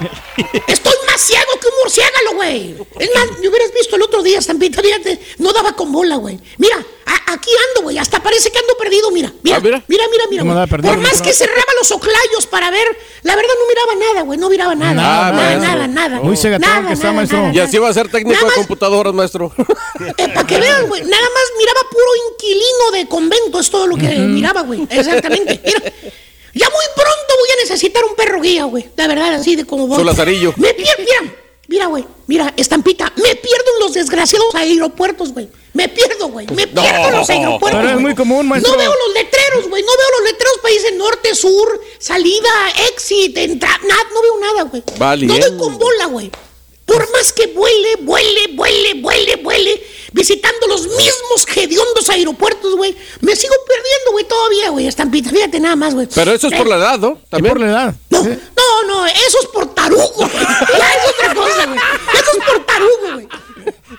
[0.66, 2.76] Estoy más ciego que un murciélago, güey.
[2.98, 6.38] Es más, me hubieras visto el otro día, Stampita, fíjate, no daba con bola, güey.
[6.58, 9.32] Mira, a- aquí ando, güey, hasta parece que ando perdido, mira.
[9.42, 9.82] Mira, Ah, mira.
[9.88, 10.42] mira, mira, mira.
[10.42, 10.62] ¿Cómo güey.
[10.62, 12.86] andaba perdido, Por más que cerraba los oclayos para ver,
[13.22, 14.94] la verdad no miraba nada, güey, no miraba nada.
[14.94, 16.20] Nada, Nada, nada, nada.
[16.20, 17.38] Muy cegatón Nada, que está, nada, maestro.
[17.40, 19.52] nada, Y así va a ser técnico Nada de computadoras, maestro.
[20.16, 23.96] Eh, para que vean, güey, nada más miraba puro inquilino de convento, es todo lo
[23.96, 24.86] que miraba, güey.
[24.88, 25.60] Exactamente.
[25.64, 25.82] Mira,
[26.54, 28.88] ya muy pronto voy a necesitar un perro guía, güey.
[28.96, 29.98] La verdad, así de como voy.
[29.98, 30.52] Su lazarillo.
[30.56, 31.34] Me pierdo, mira,
[31.68, 35.48] mira, güey, mira, estampita, me pierdo en los desgraciados aeropuertos, güey.
[35.78, 36.82] Me pierdo, güey, me No.
[36.82, 37.70] pierdo los aeropuertos.
[37.80, 38.04] Pero es güey.
[38.04, 38.72] muy común, maestro.
[38.72, 42.50] No veo los letreros, güey, no veo los letreros dicen norte, sur, salida,
[42.92, 44.82] exit, entrada, nada, no veo nada, güey.
[44.98, 45.38] Valiendo.
[45.38, 46.30] No doy con bola, güey.
[46.84, 53.36] Por más que vuele, vuele, vuele, vuele, vuele, visitando los mismos hediondos aeropuertos, güey, me
[53.36, 55.30] sigo perdiendo, güey, todavía, güey, estampita.
[55.30, 56.08] Fíjate nada más, güey.
[56.14, 57.20] Pero eso es por la edad, ¿no?
[57.28, 57.52] También.
[57.54, 57.94] por la edad.
[58.10, 60.28] No, no, no, eso es por tarugo, güey.
[60.28, 61.78] Es otra cosa, güey.
[61.78, 63.28] Eso es por tarugo, güey.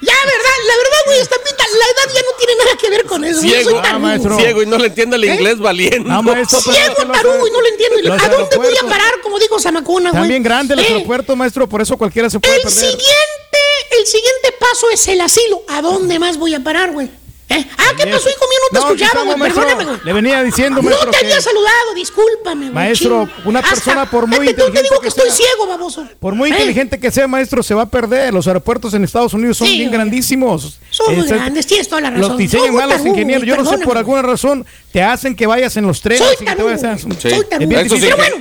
[0.02, 3.24] Ya, verdad, la verdad, güey, estampita, la edad ya no tiene nada que ver con
[3.24, 3.42] eso.
[3.42, 4.00] Ciego, soy tarugo.
[4.00, 4.38] maestro.
[4.38, 5.34] ciego y no le entiende el ¿Eh?
[5.36, 6.10] inglés valiendo.
[6.10, 8.00] No, maestro, que Ciego, tarugo, y no lo entiendo.
[8.00, 10.22] ¿Y los ¿A dónde voy a parar, como dijo Samacona, güey?
[10.22, 10.94] Están bien grandes los ¿Eh?
[10.94, 12.80] aeropuertos, maestro, por eso cualquiera se puede El perder.
[12.80, 13.60] siguiente,
[14.00, 15.62] el siguiente paso es el asilo.
[15.68, 17.10] ¿A dónde más voy a parar, güey?
[17.52, 17.66] ¿Eh?
[17.80, 18.60] Ah, ¿qué pasó, hijo mío?
[18.62, 19.39] No te No, escuchaba, güey.
[19.52, 19.97] Perdóname, güey.
[20.04, 22.74] Le venía diciendo, No maestro, te que había saludado, discúlpame, güey.
[22.76, 25.36] Maestro, una persona, por muy Fíjate, tú te inteligente digo que, que estoy sea.
[25.36, 26.08] ciego, baboso.
[26.20, 26.54] por muy ¿Eh?
[26.54, 28.34] inteligente que sea, maestro, se va a perder.
[28.36, 29.97] Los aeropuertos en Estados Unidos son Sí, bien güey.
[29.97, 30.80] grandísimos.
[30.91, 32.28] Son muy grandes, tienes toda la razón.
[32.30, 33.43] Los diseñan mal los ingenieros.
[33.47, 36.38] Yo no sé, por alguna razón te hacen que vayas en los trenes Soy y
[36.38, 36.78] que te tarugo.
[37.18, 37.74] Soy tarugo.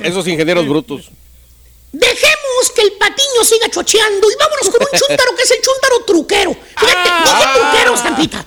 [0.03, 1.09] Esos, ingenieros brutos.
[1.91, 6.05] Dejemos que el patiño siga chocheando y vámonos con un chúntaro que es el chúntaro
[6.05, 6.53] truquero.
[6.77, 7.23] Fíjate, Ah.
[7.25, 8.45] no es truquero, estampita.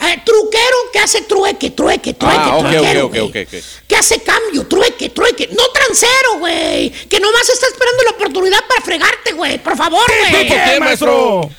[0.00, 3.44] Eh, truquero que hace trueque, trueque, trueque, Ah, ok, truquero, ok, ok, güey.
[3.44, 3.64] ok, ok.
[3.88, 5.48] Que hace cambio, trueque, trueque.
[5.56, 6.90] No transero, güey.
[6.90, 9.58] Que nomás está esperando la oportunidad para fregarte, güey.
[9.62, 10.48] Por favor, güey.
[10.48, 11.50] ¿Por qué, maestro?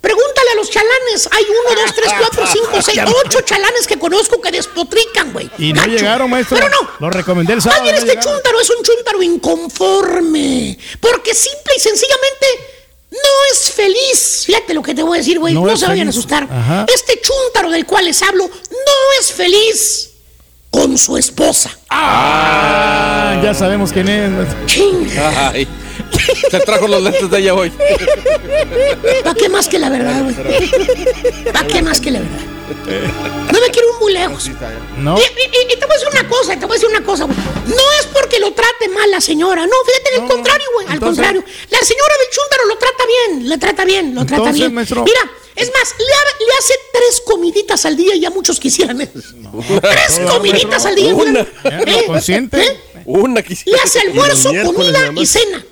[0.00, 1.28] Pregúntale a los chalanes.
[1.32, 5.50] Hay uno, dos, tres, cuatro, cinco, seis, ocho chalanes que conozco que despotrican, güey.
[5.58, 5.90] Y no Gacho.
[5.92, 6.56] llegaron, maestro.
[6.56, 6.90] Pero no.
[7.00, 7.82] Lo recomendé el sábado.
[7.82, 8.34] Más bien no este llegaron.
[8.34, 10.78] chúntaro es un chúntaro inconforme.
[11.00, 12.46] Porque simple y sencillamente
[13.10, 13.18] no
[13.52, 14.42] es feliz.
[14.46, 15.54] Fíjate lo que te voy a decir, güey.
[15.54, 16.44] No se vayan a asustar.
[16.44, 16.86] Ajá.
[16.92, 20.10] Este chúntaro del cual les hablo no es feliz
[20.70, 21.70] con su esposa.
[21.90, 24.66] Ah, ya sabemos quién es.
[24.66, 25.50] Chinga.
[25.50, 25.66] Ay,
[26.50, 27.72] se trajo los lentes de ella hoy.
[29.22, 30.34] ¿Para qué más que la verdad, güey?
[31.52, 32.57] ¿Para qué más que la verdad?
[33.52, 34.50] No me quiero un muy lejos.
[34.98, 35.18] No.
[35.18, 37.24] Y, y- y te voy a decir una cosa, te voy a decir una cosa,
[37.24, 37.36] güey.
[37.66, 41.24] No es porque lo trate mal la señora, no, fíjate, al contrario, güey, al Entonces-
[41.24, 41.44] contrario.
[41.70, 44.74] La señora del chúntaro lo trata bien, le trata bien, lo trata Entonces, bien.
[44.74, 45.20] maestro- Mira,
[45.56, 49.12] es más, le, ha- le hace tres comiditas al día y ya muchos quisieran eso.
[49.80, 51.28] Tres No, comiditas al día, güey.
[51.30, 51.40] Una.
[51.40, 51.84] ¿Eh?
[51.86, 52.80] ¿Lo consiente?
[53.06, 53.76] Una quisiera.
[53.78, 55.64] Le hace almuerzo, comida y cena.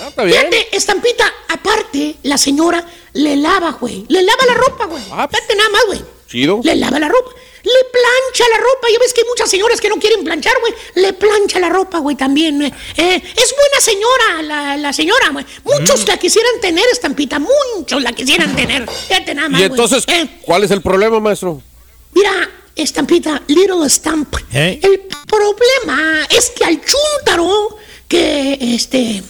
[0.00, 0.38] Ah, está bien.
[0.50, 2.84] Fíjate, estampita, aparte, la señora
[3.14, 4.04] le lava, güey.
[4.08, 5.02] Le lava la ropa, güey.
[5.12, 6.00] Ah, Fíjate nada más, güey.
[6.28, 6.60] Chido.
[6.62, 7.30] Le lava la ropa.
[7.64, 8.86] Le plancha la ropa.
[8.92, 10.72] Ya ves que hay muchas señoras que no quieren planchar, güey.
[10.94, 12.62] Le plancha la ropa, güey, también.
[12.62, 12.72] eh.
[12.96, 15.44] Es buena señora, la, la señora, güey.
[15.64, 16.08] Muchos Mm.
[16.08, 17.38] la quisieran tener, estampita.
[17.38, 18.88] Muchos la quisieran tener.
[18.88, 21.60] Fíjate nada más, Y entonces, Eh, ¿cuál es el problema, maestro?
[22.14, 24.34] Mira, estampita, Little Stamp.
[24.52, 24.78] ¿Eh?
[24.82, 29.22] El problema es que al chúntaro que este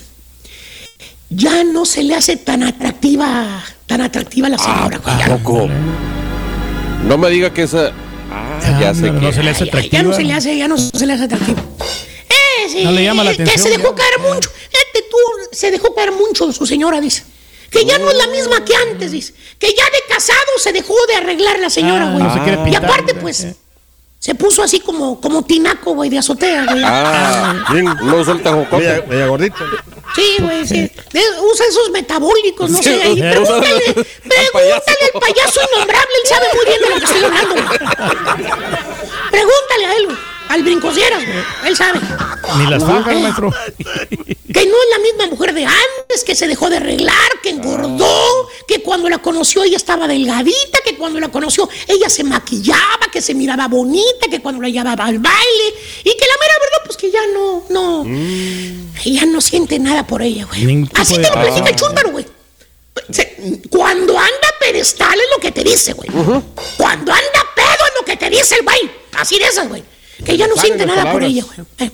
[1.30, 4.98] ya no se le hace tan atractiva, tan atractiva la señora.
[4.98, 5.18] güey.
[5.18, 5.68] Ya- Poco.
[7.06, 7.92] No me diga que esa.
[8.30, 9.26] Ah, ya sé no, que.
[9.26, 10.02] no se le hace ya, ya atractiva.
[10.02, 11.58] no se le hace, ya no se le hace atractivo.
[11.80, 14.50] Eh, sí, No le llama la eh, Que atención, se dejó caer mucho.
[14.70, 15.16] Este tú
[15.52, 17.22] se dejó caer mucho su señora, dice.
[17.70, 19.34] Que ya no es la misma que antes, dice.
[19.58, 22.22] Que ya de casado se dejó de arreglar la señora, Ah, güey.
[22.24, 22.84] no se quiere y pintar.
[22.84, 23.46] aparte, pues,
[24.18, 26.82] se puso así como, como tinaco, güey, de azotea, güey.
[26.84, 27.64] Ah,
[28.02, 28.84] no suelta jocote.
[28.84, 29.56] Media, media gordita.
[30.18, 30.90] Sí, güey, sí.
[31.12, 33.02] De- usa esos metabólicos, no sé.
[33.02, 33.20] ahí.
[33.20, 37.54] Pregúntale, al pregúntale al payaso innombrable, él sabe muy bien de lo que estoy hablando.
[39.30, 40.18] Pregúntale a él, güey,
[40.48, 41.38] al brincosieras, güey.
[41.66, 42.00] Él sabe.
[42.58, 43.52] Ni las fajas, maestro.
[44.48, 48.48] Que no es la misma mujer de antes, que se dejó de arreglar, que engordó,
[48.66, 53.20] que cuando la conoció ella estaba delgadita, que cuando la conoció ella se maquillaba, que
[53.20, 56.96] se miraba bonita, que cuando la llevaba al baile, y que la mera verdad, pues
[56.96, 58.04] que ya no, no,
[59.04, 60.88] ella no siente nada por ella, güey.
[60.94, 61.68] Así te lo platica Ah.
[61.70, 62.26] el chúntaro, güey.
[63.68, 66.08] Cuando anda pedestal es lo que te dice, güey.
[66.78, 68.90] Cuando anda pedo es lo que te dice el güey.
[69.12, 69.84] Así de esas, güey.
[70.24, 71.58] Que ya no siente nada por ella, güey.
[71.78, 71.90] Eh,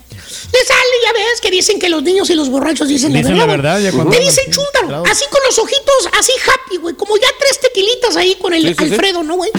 [0.53, 3.47] Le sale, ya ves, que dicen que los niños y los borrachos dicen, Dicen la
[3.47, 3.81] la verdad.
[3.81, 5.11] Te andan dice el chúntaro, bravos.
[5.11, 6.95] así con los ojitos, así happy, güey.
[6.95, 8.85] Como ya tres tequilitas ahí con el Sí, sí, sí.
[8.93, 9.51] Alfredo, ¿no, güey?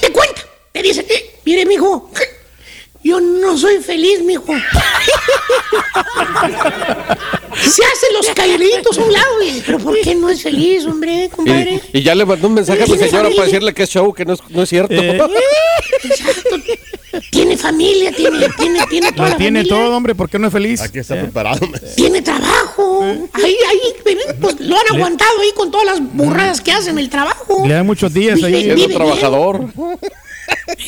[0.00, 0.42] Te cuenta.
[0.72, 2.10] Te dice, eh, mire, mijo,
[3.02, 4.46] yo no soy feliz, mijo.
[7.60, 9.60] Se hacen los caeritos a un lado, güey.
[9.66, 11.80] Pero ¿por qué no es feliz, hombre, compadre?
[11.92, 13.90] Y, y ya le mandó un mensaje a mi ¿Tiene señora para decirle que es
[13.90, 14.94] show, que no es, no es cierto.
[14.94, 15.20] Eh.
[16.04, 16.56] Exacto.
[17.30, 19.76] Tiene familia, tiene, tiene, tiene toda Lo la tiene familia.
[19.86, 20.14] todo, hombre.
[20.14, 20.80] ¿Por qué no es feliz?
[20.80, 21.22] Aquí está Eh.
[21.22, 21.60] preparado.
[21.96, 23.02] Tiene trabajo.
[23.32, 27.62] Ahí, ahí, pues, lo han aguantado ahí con todas las burradas que hacen el trabajo.
[27.66, 28.52] Le dan muchos días Vive- ahí.
[28.52, 28.98] vive Siendo bien.
[28.98, 29.60] trabajador.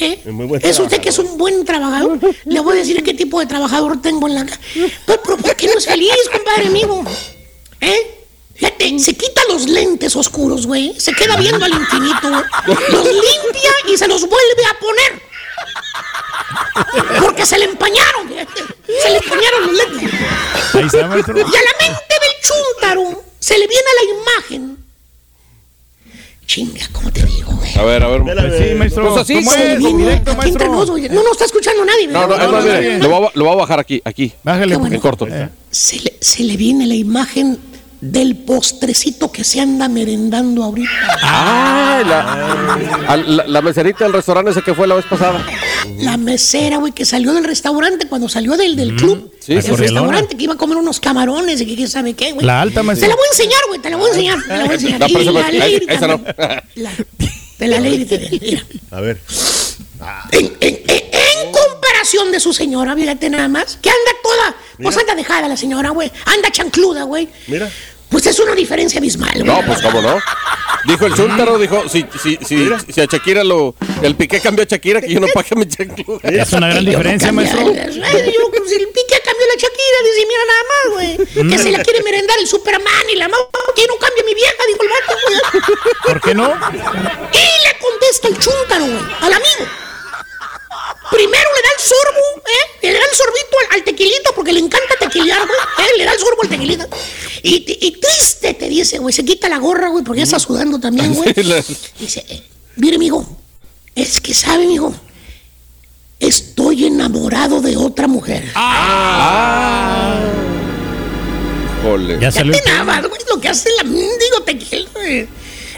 [0.00, 0.20] ¿Eh?
[0.24, 1.00] Es muy buen ¿Es usted trabajador.
[1.00, 2.18] que es un buen trabajador?
[2.44, 4.60] Le voy a decir qué tipo de trabajador tengo en la casa.
[5.06, 7.04] Pero, pero ¿por qué no es feliz, compadre amigo?
[7.80, 8.18] ¿Eh?
[8.54, 10.94] Fíjate, se quita los lentes oscuros, güey.
[10.98, 12.76] Se queda viendo al infinito, güey.
[12.90, 15.31] Los limpia y se los vuelve a poner.
[17.22, 18.28] Porque se le empañaron.
[18.28, 20.20] Se le empañaron los lentes.
[20.74, 21.36] Ahí está, maestro.
[21.36, 21.50] Y a la
[21.80, 24.78] mente del chúntaro se le viene la imagen.
[26.46, 27.74] Chinga, ¿cómo te digo, güey?
[27.76, 28.22] A ver, a ver.
[28.22, 29.08] Pues sí, maestro.
[29.08, 29.78] Pues así, ¿Cómo es?
[29.78, 31.08] Directo, Aquí entre nos, oye.
[31.08, 32.08] No, no está escuchando nadie.
[32.08, 33.08] No, no, no, mire, no.
[33.08, 34.32] lo voy, a, lo voy a bajar aquí, aquí.
[34.42, 34.76] Bájale.
[34.76, 34.94] Bueno.
[34.94, 35.26] En corto.
[35.28, 35.48] Eh.
[35.70, 37.58] Se le, se le viene la imagen
[38.02, 40.90] del postrecito que se anda merendando ahorita.
[41.22, 45.40] Ah, la, la, la meserita del restaurante ese que fue la vez pasada.
[45.98, 49.32] La mesera, güey, que salió del restaurante cuando salió del, del club.
[49.38, 52.32] Sí, del sí, restaurante que iba a comer unos camarones y que quién sabe qué,
[52.32, 52.44] güey.
[52.44, 53.08] La alta, Te maestro.
[53.08, 54.38] la voy a enseñar, güey, te la voy a enseñar.
[54.42, 55.10] Te la voy a enseñar.
[55.10, 56.20] Y la esa- lady esa no.
[56.74, 56.92] La-
[57.58, 58.66] de la lady también, mira.
[58.90, 59.20] A ver.
[60.32, 64.96] En, en- en- en comparación de su señora, fíjate nada más, que anda toda, pues
[64.98, 67.28] anda dejada la señora, güey, anda chancluda, güey.
[67.46, 67.70] Mira.
[68.12, 69.44] Pues es una diferencia abismal, güey.
[69.44, 70.20] No, pues cómo no.
[70.84, 73.74] Dijo el Chúntaro, dijo, si, si, si, si a Shakira lo.
[74.02, 76.20] El Piqué cambió a Shakira, que yo no pague mi chancluda.
[76.28, 77.60] Es una gran diferencia, maestro.
[77.60, 81.50] Ay, yo, pues, el pique cambió la Shakira, dice, mira nada más, güey.
[81.50, 83.44] Que se la quiere merendar el Superman y la mamá,
[83.74, 85.80] que no cambia mi vieja, dijo el vato, güey.
[86.04, 86.52] ¿Por qué no?
[87.32, 89.70] Y le contesta el chúntaro, güey, al amigo.
[91.12, 92.86] Primero le da el sorbo, ¿eh?
[92.86, 95.58] Le da el sorbito al, al tequilito porque le encanta tequilear, güey.
[95.86, 95.90] ¿eh?
[95.98, 96.86] Le da el sorbo al tequilito.
[97.42, 100.38] Y, te- y triste te dice, güey, se quita la gorra, güey, porque ya está
[100.38, 101.32] sudando también, güey.
[101.98, 102.42] Dice, eh,
[102.76, 103.26] mire, amigo,
[103.94, 104.94] es que sabe, amigo,
[106.20, 108.50] estoy enamorado de otra mujer.
[108.54, 110.18] Ah.
[111.82, 112.18] Jole.
[112.20, 112.52] Ya salió.
[112.52, 115.28] te nada, güey, lo que hace la mendigo tequila, güey.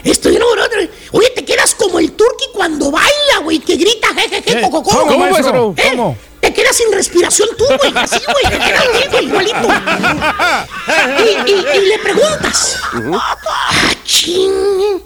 [0.05, 4.59] Estoy enamorado de Oye, te quedas como el turqui cuando baila, güey, que grita jejeje,
[4.59, 5.73] Eh, coco, ¿cómo, maestro?
[5.77, 5.83] ¿Eh?
[5.91, 6.17] ¿Cómo?
[6.39, 9.57] Te quedas sin respiración tú, güey, así, güey, te quedas así, güey, igualito.
[11.47, 15.01] Y, y- y le preguntas, ah, ching,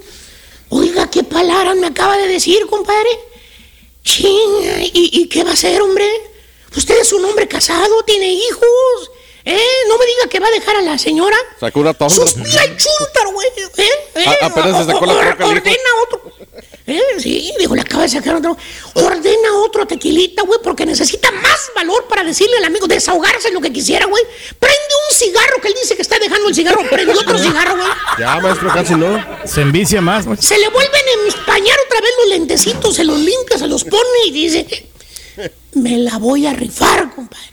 [0.70, 3.10] oiga, ¿qué palabras me acaba de decir, compadre?
[4.04, 6.06] Ching, ¿y, y qué va a hacer, hombre?
[6.76, 9.12] Usted es un hombre casado, tiene hijos,
[9.56, 9.62] ¿eh?
[9.88, 11.38] No me diga que va a dejar a la señora.
[11.60, 12.14] Sacó una tonda.
[12.14, 13.48] Suspira el chúntaro, güey.
[13.78, 13.84] ¿eh?
[14.16, 14.26] ¿Eh?
[14.42, 15.48] A- apenas se sacó la troca.
[15.48, 16.32] Ordena otro.
[16.88, 17.00] ¿Eh?
[17.20, 18.58] Sí, dijo, le acaba de sacar otro.
[18.96, 23.72] Ordena otro tequilita, güey, porque necesita más valor para decirle al amigo, desahogarse lo que
[23.72, 24.24] quisiera, güey.
[24.58, 24.78] Prende
[25.12, 26.82] un cigarro que él dice que está dejando el cigarro.
[26.90, 27.88] Prende otro cigarro, güey.
[28.20, 29.24] Ya, maestro, casi no.
[29.46, 30.48] Se envicia más, maestro.
[30.48, 34.26] Se le vuelven a empañar otra vez los lentecitos, se los limpia, se los pone
[34.26, 34.88] y dice,
[35.74, 37.46] me la voy a rifar, compadre.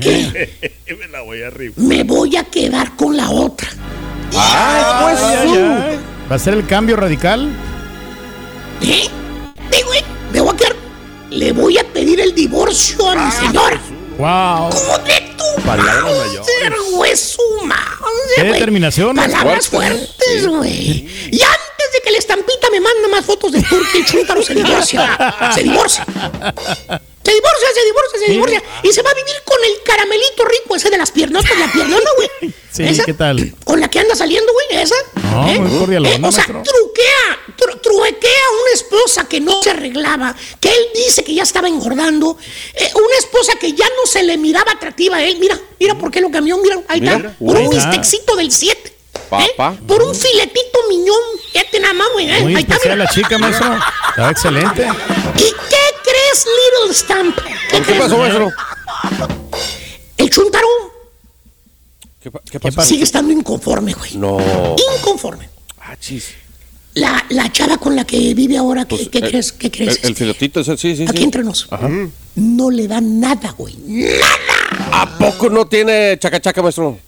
[0.00, 0.74] ¿Qué?
[0.98, 1.84] Me la voy a rifar.
[1.84, 3.68] Me voy a quedar con la otra.
[4.36, 5.98] Ay, ay, ay.
[6.30, 7.48] ¿Va a ser el cambio radical?
[8.82, 9.08] ¿Eh?
[9.70, 10.02] Sí, güey,
[10.32, 10.76] me voy a quedar.
[11.30, 13.80] Le voy a pedir el divorcio a mi señora.
[14.18, 14.70] ¡Wow!
[14.70, 16.04] ¿Cómo de tu Palabras
[17.64, 18.00] madre,
[18.36, 19.16] ¿Qué determinación?
[19.16, 19.96] Palabras Fuerte.
[19.96, 21.08] fuertes, güey.
[21.32, 24.54] Y antes de que la estampita me manda más fotos de Turquía, el chúntaro se
[24.54, 25.18] divorcia.
[25.54, 26.06] Se divorcia.
[27.24, 28.32] Se divorcia, se divorcia, se Sí.
[28.32, 28.62] divorcia.
[28.82, 32.10] Y se va a vivir con el caramelito rico ese de las piernotas, la piernona,
[32.16, 32.54] güey.
[32.74, 33.04] Sí, ¿Esa?
[33.04, 33.54] ¿qué tal?
[33.64, 34.96] Con la que anda saliendo, güey, esa.
[35.30, 35.60] No, ¿Eh?
[35.60, 36.62] muy cordialona, Eh, o sea, maestro.
[36.64, 41.44] truquea, tru- truequea a una esposa que no se arreglaba, que él dice que ya
[41.44, 42.36] estaba engordando,
[42.74, 45.38] eh, una esposa que ya no se le miraba atractiva a él.
[45.38, 48.92] Mira, mira por qué lo cambió, mira, ahí Mira, está, por un bistecito del 7.
[49.30, 49.76] Papá.
[49.86, 51.16] Por un filetito miñón,
[51.52, 52.28] fíjate nada más, güey.
[52.28, 53.04] eh, Muy ahí está, especial mira.
[53.04, 53.78] la chica, maestro.
[54.10, 54.82] Está excelente.
[55.38, 56.03] ¿Y qué
[56.44, 57.38] Little Stamp?
[57.86, 58.50] ¿Qué pasó, maestro?
[60.16, 60.66] El chuntaro
[62.20, 62.80] ¿Qué, pa- qué pasó?
[62.82, 64.16] sigue estando inconforme, güey.
[64.16, 64.38] No.
[64.98, 65.48] Inconforme.
[65.80, 66.28] Ah, chis.
[66.94, 69.52] La, la chava con la que vive ahora, ¿qué, qué Eh, crees?
[69.52, 69.98] ¿Qué crees?
[70.04, 70.14] El,
[70.60, 71.24] ese, sí, sí, Aquí sí.
[71.24, 71.66] entre nos.
[71.70, 71.88] Ajá.
[72.36, 73.76] No le dan nada, güey.
[74.92, 76.98] ¿A poco no tiene chacachaca, maestro?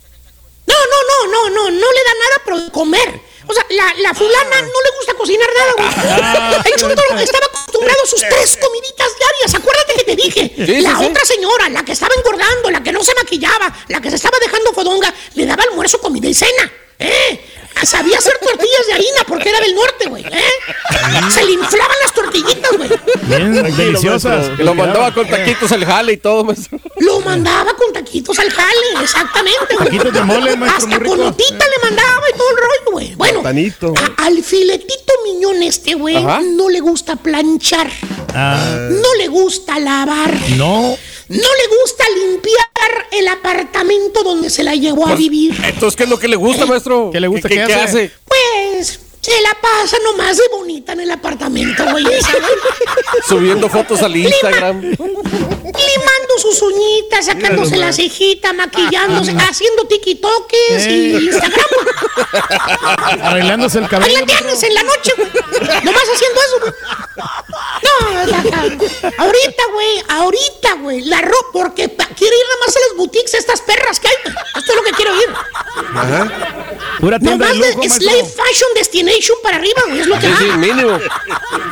[0.77, 3.21] No, no, no, no, no, no le da nada, pero de comer.
[3.49, 6.73] O sea, la, la fulana no le gusta cocinar nada, güey.
[6.73, 9.55] El chuntaro estaba acostumbrado a sus tres comiditas diarias.
[9.55, 10.53] Acuérdate que te dije.
[10.67, 11.11] Sí, la sí, sí.
[11.11, 14.39] otra señora, la que estaba engordando, la que no se maquillaba, la que se estaba
[14.41, 16.73] dejando fodonga, le daba almuerzo, comida y cena.
[16.99, 17.41] ¿Eh?
[17.85, 20.25] Sabía hacer tortillas de harina porque era del norte, güey.
[20.25, 21.31] ¿Eh?
[21.33, 22.91] Se le inflaban las tortillitas, güey.
[23.23, 24.59] Bien deliciosas.
[24.59, 26.79] Lo mandaba con taquitos al jale y todo, maestro.
[26.99, 29.75] Lo mandaba con taquitos al jale, exactamente.
[29.77, 29.85] güey.
[29.87, 31.11] Taquitos de mole, maestro, Hasta muy rico.
[31.17, 33.15] con notita le mandaba y todo el rollo, güey.
[33.15, 36.17] Bueno, a- al filetito miñón este, güey,
[36.57, 37.91] no le gusta planchar,
[38.35, 38.59] Ah,
[38.91, 40.97] no le gusta lavar, no.
[41.29, 42.36] no le gusta limpiar
[44.51, 45.55] se la llevó a vivir.
[45.65, 47.11] Entonces, ¿qué es lo que le gusta, maestro?
[47.13, 47.49] ¿Qué le gusta?
[47.49, 47.85] ¿Qué, ¿Qué qué hace?
[47.85, 48.11] hace?
[48.27, 52.05] Pues se la pasa nomás de bonita en el apartamento, güey.
[53.29, 54.81] Subiendo fotos al Instagram.
[54.83, 61.19] Limando sus uñitas, sacándose la cejita, maquillándose, haciendo tiktoques y Eh.
[61.23, 61.67] Instagram.
[61.75, 63.21] güey.
[63.23, 64.21] Arreglándose el Ahí cabello.
[64.21, 65.29] la tienes en la noche, güey.
[65.85, 66.73] Nomás haciendo eso, güey.
[67.83, 68.77] No, la- la-
[69.19, 73.61] ahorita, güey, ahorita, güey, la ropa, porque quiero ir nada más a las boutiques estas
[73.63, 74.15] perras que hay.
[74.57, 75.29] Esto es lo que quiero ir.
[77.01, 77.89] Pura tienda de Nomás lujo, de.
[77.91, 80.99] Slave Fashion Destination para arriba, güey, es lo que Sí, sí, mínimo.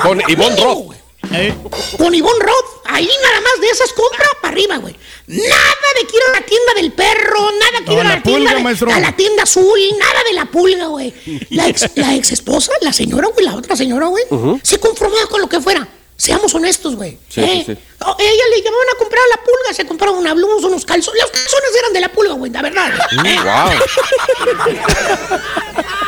[0.03, 0.79] Con Ivonne Roth.
[0.85, 0.99] güey.
[1.33, 1.55] Eh,
[1.97, 4.95] Con Ivonne Roth, ahí nada más de esas compra para arriba, güey.
[5.27, 8.41] Nada de quiero a la tienda del perro, nada quiero No, a la, la tienda
[8.51, 8.93] pulga, de- maestro.
[8.93, 11.15] a la tienda azul, nada de la pulga, güey.
[11.51, 14.25] La ex, la ex esposa, la señora, güey, la otra señora, güey,
[14.63, 15.89] se conformaba con lo que fuera.
[16.17, 17.19] Seamos honestos, güey.
[17.29, 17.65] Sí, ¿eh?
[17.67, 17.79] sí, sí.
[18.07, 21.21] Oh, ella le llamaban a comprar a la pulga, se compraron una blusa, unos calzones.
[21.23, 22.93] Los calzones eran de la pulga, güey, la verdad.
[23.25, 23.37] ¿eh?
[23.43, 23.71] Wow.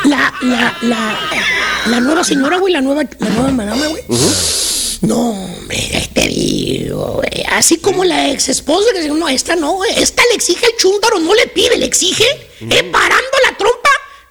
[0.05, 1.19] La, la, la,
[1.87, 4.03] la nueva señora, güey, la nueva, la nueva madama, güey.
[5.01, 7.43] No, hombre, te digo, güey.
[7.51, 9.91] Así como la ex esposa que dice, no, esta no, güey.
[10.01, 12.25] Esta le exige el chúntaro, no le pide, le exige,
[12.61, 13.76] eh, parando la trompa,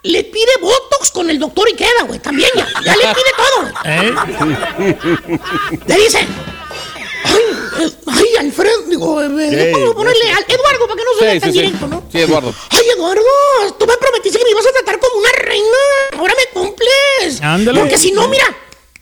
[0.07, 2.19] le pide botox con el doctor y queda, güey.
[2.21, 3.71] También ya, ya le pide todo.
[3.85, 4.99] ¿Eh?
[5.87, 6.19] Le dice,
[7.25, 11.35] ay, eh, ay, Alfredo, digo, eh, vamos a ponerle al Eduardo para que no suene
[11.35, 11.65] Sí, tan sí, sí.
[11.65, 12.03] directo, ¿no?
[12.11, 12.55] Sí, Eduardo.
[12.71, 13.23] Ay, Eduardo,
[13.79, 15.79] tú me prometiste que me ibas a tratar como una reina.
[16.19, 17.41] Ahora me cumples.
[17.43, 17.81] Ándale.
[17.81, 18.45] Porque si no, mira,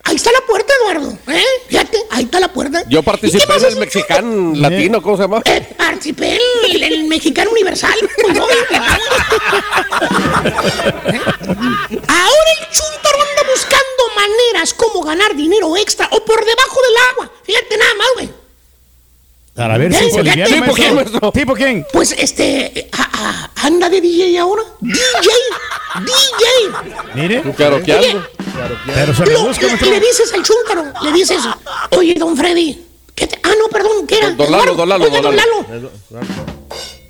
[0.05, 1.19] ahí está la puerta, Eduardo.
[1.29, 1.43] ¿eh?
[1.69, 2.85] Fíjate, ahí está la puerta.
[2.89, 5.43] Yo participé en el mexicano latino, ¿cómo se llama?
[5.77, 6.41] Participé en
[6.71, 7.95] el, el mexicano universal.
[8.23, 8.45] Pues no,
[12.09, 17.31] Ahora el chuntaro anda buscando maneras como ganar dinero extra o por debajo del agua.
[17.45, 18.31] Fíjate nada más, güey.
[19.55, 19.99] Para ver ¿Eh?
[19.99, 21.33] si se aliviana, ¿Tipo quién.
[21.33, 21.87] ¿Tipo quién?
[21.93, 24.63] Pues este, a- a- anda de DJ ahora.
[24.81, 25.31] DJ,
[26.05, 26.43] DJ.
[27.15, 27.43] Mire.
[27.57, 28.27] Caroqueando.
[28.87, 31.39] Pero se rebusca, le, le dices al chúntaro, le dices,
[31.91, 32.79] oye, don Freddy,
[33.15, 34.31] ¿qué te- ah, no, perdón, ¿qué era?
[34.31, 35.67] Don Lalo, Eduardo, don Lalo, oiga, don don Lalo.
[35.69, 35.91] Lalo,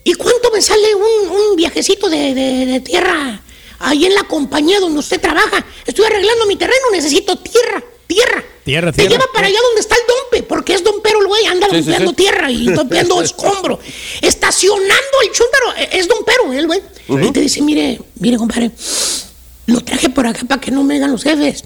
[0.04, 3.40] ¿y cuánto me sale un, un viajecito de, de- de tierra
[3.80, 5.64] ahí en la compañía donde usted trabaja?
[5.86, 8.44] Estoy arreglando mi terreno, necesito tierra, tierra.
[8.64, 9.10] Tierra, Te tierra.
[9.12, 12.10] lleva para allá donde está el dompe, porque es dompero el güey, anda Sí, dompeando
[12.10, 12.16] sí.
[12.16, 13.78] tierra y dompeando escombro.
[14.22, 16.80] Estacionando el chúntaro, eh, es dompero el güey.
[17.08, 18.70] Y te dice, mire, mire, compadre,
[19.66, 21.64] lo traje por acá para que no me digan los jefes.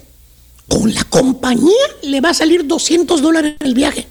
[0.67, 1.73] Con la compañía
[2.03, 4.07] le va a salir 200 dólares el viaje.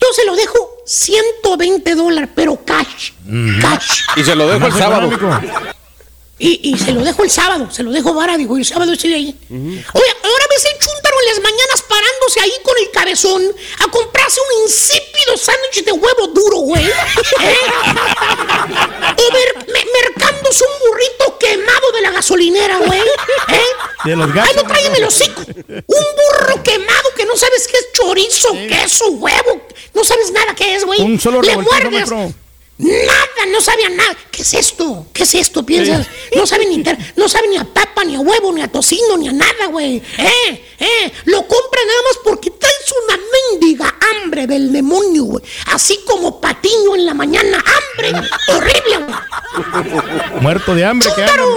[0.00, 0.56] Yo se lo dejo
[0.86, 3.12] 120 dólares, pero cash.
[3.60, 4.00] Cash.
[4.16, 5.10] Y se lo dejo el sábado.
[6.42, 8.92] Y, y se lo dejo el sábado, se lo dejo vara, digo, y el sábado
[8.94, 9.36] estoy ahí.
[9.50, 13.42] Oye, ahora ves el chúntaro en las mañanas parándose ahí con el cabezón
[13.84, 16.86] a comprarse un insípido sándwich de huevo duro, güey.
[16.86, 16.92] ¿Eh?
[19.16, 23.00] O mer- me- mercándose un burrito quemado de la gasolinera, güey.
[23.00, 23.60] ¿Eh?
[24.04, 24.56] De los Ay, gatos.
[24.56, 25.42] no tráigame el hocico.
[25.46, 29.60] Un burro quemado que no sabes qué es chorizo, queso, huevo.
[29.94, 31.00] No sabes nada qué es, güey.
[31.02, 32.08] Un solo Le muerdes.
[32.80, 34.16] Nada, no sabía nada.
[34.30, 35.06] ¿Qué es esto?
[35.12, 35.64] ¿Qué es esto?
[35.64, 36.06] Piensas.
[36.34, 36.82] No sabe ni
[37.16, 39.96] no sabe ni a papa, ni a huevo, ni a tocino, ni a nada, güey.
[39.96, 41.12] Eh, eh.
[41.26, 43.18] Lo compra nada más porque traes una
[43.58, 45.44] mendiga hambre del demonio, güey.
[45.66, 47.58] Así como patiño en la mañana.
[47.58, 48.28] Hambre.
[48.48, 50.40] Horrible, güey.
[50.40, 51.52] Muerto de hambre anda.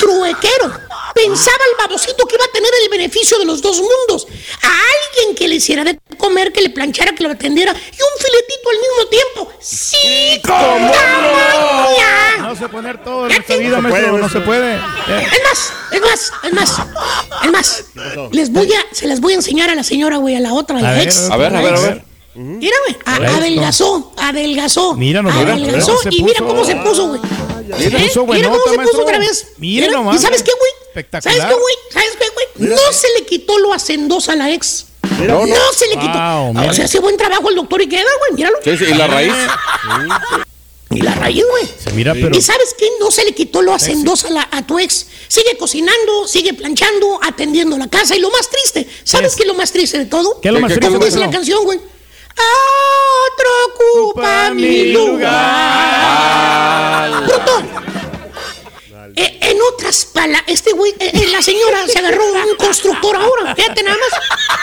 [0.00, 0.85] Truequero.
[1.16, 4.26] Pensaba el babosito que iba a tener el beneficio de los dos mundos.
[4.62, 7.72] A alguien que le hiciera de comer, que le planchara, que lo atendiera.
[7.72, 9.52] Y un filetito al mismo tiempo.
[9.58, 10.40] ¡Sí!
[10.46, 12.36] ¿Cómo ¡Tamaña!
[12.42, 14.18] No se poner todo en esta vida, maestro.
[14.18, 14.74] No se puede.
[14.76, 16.82] Es más, es más, es más,
[17.44, 17.84] es más.
[18.32, 20.78] Les voy a, se las voy a enseñar a la señora, güey, a la otra,
[20.78, 21.30] a la A ver, ex.
[21.30, 22.04] A ver, a ver, a ver.
[22.34, 24.94] Mira, güey, adelgazó, adelgazó.
[24.94, 27.20] Mira nomás, Adelgazó y mira cómo se puso, güey.
[27.66, 29.02] Mira cómo se puso maestro.
[29.02, 29.46] otra vez.
[29.58, 30.72] Mira nomás, ¿Y sabes qué, güey?
[30.88, 31.36] Espectacular.
[31.36, 31.74] ¿Sabes qué, güey?
[31.92, 32.70] ¿Sabes qué, güey?
[32.70, 34.86] No se le quitó lo hacendosa a la ex.
[35.02, 36.12] No, se le quitó.
[36.12, 38.32] Wow, o sea, hace buen trabajo el doctor y queda, güey.
[38.34, 38.58] Míralo.
[38.62, 39.32] Sí, sí, y la raíz.
[40.90, 41.64] Y la raíz, güey.
[41.82, 42.34] Se mira, pero.
[42.36, 42.86] ¿Y sabes qué?
[43.00, 45.06] No se le quitó lo hacendosa a, la- a tu ex.
[45.28, 48.16] Sigue cocinando, sigue planchando, atendiendo la casa.
[48.16, 50.40] Y lo más triste, ¿sabes qué es lo más triste de todo?
[50.40, 51.80] ¿Qué es lo más ¿Qué- qué- triste, ¿Cómo dice la canción, güey?
[52.38, 55.32] Otro ocupa mi lugar.
[57.24, 57.62] Bruto.
[59.18, 63.16] Eh, en otras palabras, este güey, eh, eh, la señora se agarró a un constructor
[63.16, 63.54] ahora.
[63.54, 64.10] Fíjate nada más.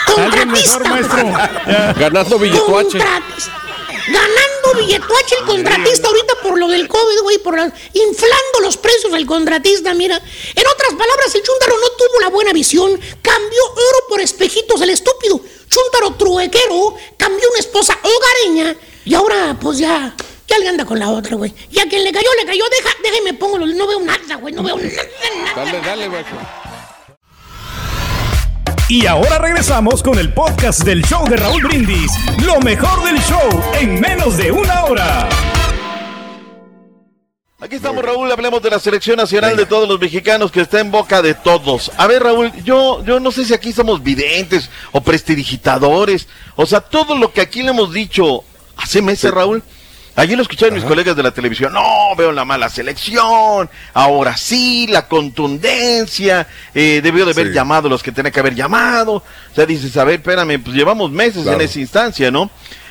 [0.06, 0.78] Mejor, Contratista.
[0.78, 1.32] maestro.
[1.66, 1.92] Ya.
[1.94, 2.98] Ganando billetuache.
[2.98, 9.10] Ganando billetuache el contratista ahorita por lo del COVID, güey, por la- inflando los precios
[9.12, 10.16] del contratista, mira.
[10.54, 14.90] En otras palabras, el chúntaro no tuvo la buena visión, cambió oro por espejitos el
[14.90, 15.40] estúpido.
[15.74, 20.14] Chúntaro truequero cambió una esposa hogareña y ahora, pues ya,
[20.46, 21.52] ya le anda con la otra, güey.
[21.70, 24.54] Y a quien le cayó, le cayó, deja, déjeme pongo, los- no veo nada, güey,
[24.54, 24.88] no veo nada,
[25.54, 25.64] nada.
[25.64, 26.36] Dale, dale, maestro.
[28.88, 32.12] Y ahora regresamos con el podcast del show de Raúl Brindis.
[32.44, 33.40] Lo mejor del show
[33.80, 35.28] en menos de una hora.
[37.60, 40.90] Aquí estamos, Raúl, hablemos de la selección nacional de todos los mexicanos que está en
[40.90, 41.90] boca de todos.
[41.96, 46.26] A ver, Raúl, yo, yo no sé si aquí somos videntes o prestidigitadores,
[46.56, 48.42] o sea, todo lo que aquí le hemos dicho
[48.76, 49.62] hace meses, Raúl.
[50.16, 51.72] Allí lo escucharon mis colegas de la televisión.
[51.72, 53.68] No, veo la mala selección.
[53.94, 56.46] Ahora sí, la contundencia.
[56.74, 57.52] eh, debió de haber Sí.
[57.54, 59.14] llamado los que tenía que haber llamado.
[59.14, 59.22] O
[59.54, 61.58] sea, dices, a ver, espérame, pues llevamos meses Claro.
[61.60, 62.48] en esa instancia, ¿no?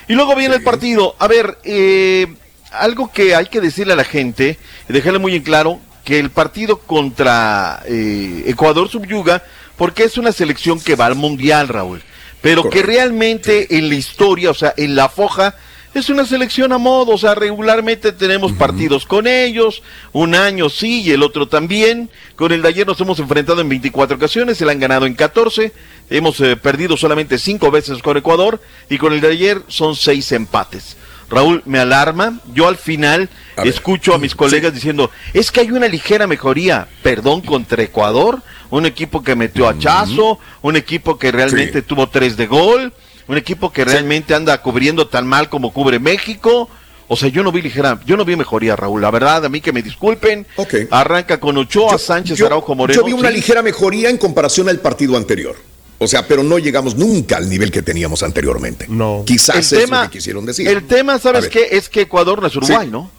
[0.07, 1.15] Y luego viene el partido.
[1.17, 2.27] A ver, eh,
[2.73, 4.57] algo que hay que decirle a la gente,
[4.87, 9.43] dejarle muy en claro, que el partido contra eh, Ecuador subyuga
[9.77, 12.01] porque es una selección que va al Mundial, Raúl.
[12.41, 15.55] Pero que realmente en la historia, o sea, en la foja,
[15.93, 21.03] es una selección a modo, o sea, regularmente tenemos partidos con ellos, un año sí
[21.03, 22.09] y el otro también.
[22.35, 25.13] Con el de ayer nos hemos enfrentado en 24 ocasiones, se la han ganado en
[25.13, 25.71] 14,
[26.09, 28.59] hemos eh, perdido solamente 5 veces con Ecuador
[28.89, 30.97] y con el de ayer son 6 empates.
[31.33, 33.73] Raúl, me alarma, yo al final A ver.
[33.73, 38.85] escucho a mis colegas diciendo, es que hay una ligera mejoría, perdón, contra Ecuador, un
[38.85, 42.93] equipo que metió a Chazo, un equipo que realmente tuvo 3 de gol,
[43.27, 46.69] un equipo que realmente anda cubriendo tan mal como cubre México.
[47.07, 49.01] O sea, yo no vi ligera, yo no vi mejoría, Raúl.
[49.01, 50.47] La verdad, a mí que me disculpen.
[50.89, 53.01] Arranca con Ochoa, Sánchez, Yo- Araujo Moreno.
[53.01, 55.55] Yo vi una ligera mejoría en comparación al partido anterior.
[56.03, 58.85] O sea, pero no llegamos nunca al nivel que teníamos anteriormente.
[58.89, 59.23] No.
[59.25, 60.67] Quizás El es tema- lo que quisieron decir.
[60.67, 61.69] El tema, A ¿sabes qué?
[61.71, 62.91] Es que Ecuador no es Uruguay, Sí.
[62.91, 63.09] ¿no?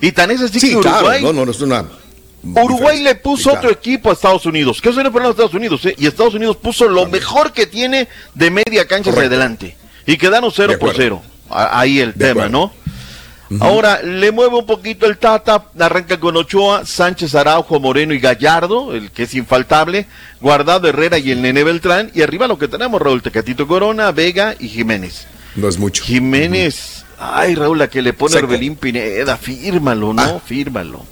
[0.00, 0.98] Y tan es así Sí, que claro.
[0.98, 1.84] Uruguay, No, no, no es una.
[2.42, 3.58] Uruguay le puso Sí, claro.
[3.58, 5.94] otro equipo a Estados Unidos, que eso no es problema de Estados Unidos, ¿eh?
[5.98, 9.34] y Estados Unidos puso lo mejor que tiene de media cancha hacia Correcto.
[9.34, 9.76] adelante.
[10.06, 11.20] Y quedaron 0 De por acuerdo.
[11.22, 11.30] 0.
[11.50, 12.50] Ahí el De tema, acuerdo.
[12.50, 12.72] ¿no?
[13.58, 18.94] Ahora le mueve un poquito el Tata, arranca con Ochoa, Sánchez, Araujo, Moreno y Gallardo,
[18.94, 20.06] el que es infaltable,
[20.40, 24.54] Guardado Herrera y el Nene Beltrán, y arriba lo que tenemos, Raúl Tecatito Corona, Vega
[24.58, 25.26] y Jiménez.
[25.56, 26.04] No es mucho.
[26.04, 28.36] Jiménez, ay Raúl, la que le pone.
[28.36, 30.22] Orbelín Pineda, fírmalo, ¿no?
[30.22, 30.40] Ah.
[30.44, 31.04] Fírmalo.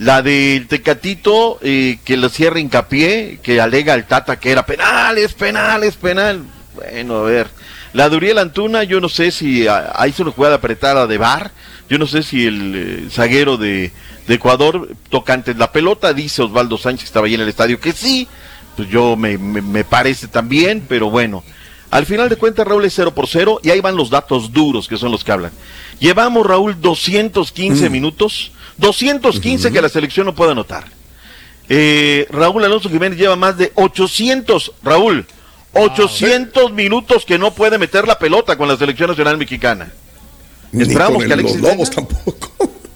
[0.00, 5.16] La del Tecatito, eh, que lo cierra hincapié, que alega al Tata que era penal,
[5.16, 6.42] es penal, es penal.
[6.74, 7.48] Bueno, a ver.
[7.92, 11.18] La de Uriel Antuna, yo no sé si ah, ahí se una jugada apretada de
[11.18, 11.52] bar.
[11.88, 13.92] Yo no sé si el eh, zaguero de,
[14.26, 17.80] de Ecuador toca antes la pelota, dice Osvaldo Sánchez que estaba ahí en el estadio
[17.80, 18.28] que sí.
[18.76, 21.42] Pues yo me, me, me parece también, pero bueno.
[21.90, 24.86] Al final de cuentas, Raúl es 0 por 0 y ahí van los datos duros
[24.86, 25.52] que son los que hablan.
[25.98, 30.84] Llevamos, Raúl, 215 minutos, 215 que la selección no puede anotar.
[31.70, 35.26] Eh, Raúl Alonso Jiménez lleva más de 800, Raúl,
[35.84, 39.90] 800 minutos que no puede meter la pelota con la selección nacional mexicana.
[40.72, 42.08] Ni Esperamos con que el- Alexis los lobos venga.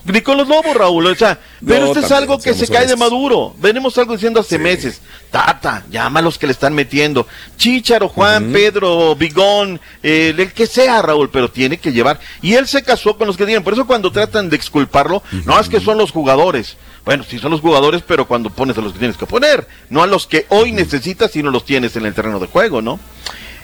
[0.04, 1.06] Ni con los lobos, Raúl.
[1.06, 3.54] O sea, pero No, esto es algo que se cae de maduro.
[3.58, 5.00] Venimos algo diciendo hace meses.
[5.30, 7.26] Tata, llama a los que le están metiendo.
[7.56, 12.18] Chícharo, Juan, Pedro, Bigón, eh, el que sea, Raúl, pero tiene que llevar.
[12.42, 13.62] Y él se casó con los que tienen.
[13.62, 16.76] Por eso cuando tratan de exculparlo, no es que son los jugadores.
[17.04, 19.66] Bueno, sí son los jugadores, pero cuando pones a los que tienes que poner.
[19.90, 23.00] No a los que hoy necesitas, sino los tienes en el terreno de juego, ¿no?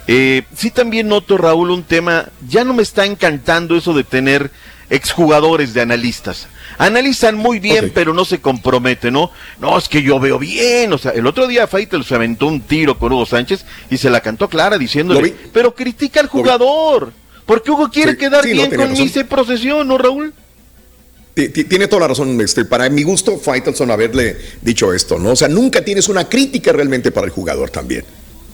[0.08, 4.50] Eh, sí también noto, Raúl, un tema, ya no me está encantando eso de tener
[4.90, 6.48] exjugadores de analistas.
[6.78, 9.30] Analizan muy bien, pero no se comprometen, ¿no?
[9.58, 10.92] No, es que yo veo bien.
[10.92, 14.10] O sea, el otro día Faitel se aventó un tiro con Hugo Sánchez y se
[14.10, 17.12] la cantó clara diciéndole, pero critica al jugador.
[17.44, 20.32] Porque Hugo quiere Sí, quedar sí, no, bien tenía con ese procesión, ¿no, Raúl?
[21.38, 25.30] Ti- ti- Tiene toda la razón, este, para mi gusto, Faitelson haberle dicho esto, ¿no?
[25.30, 28.04] O sea, nunca tienes una crítica realmente para el jugador también.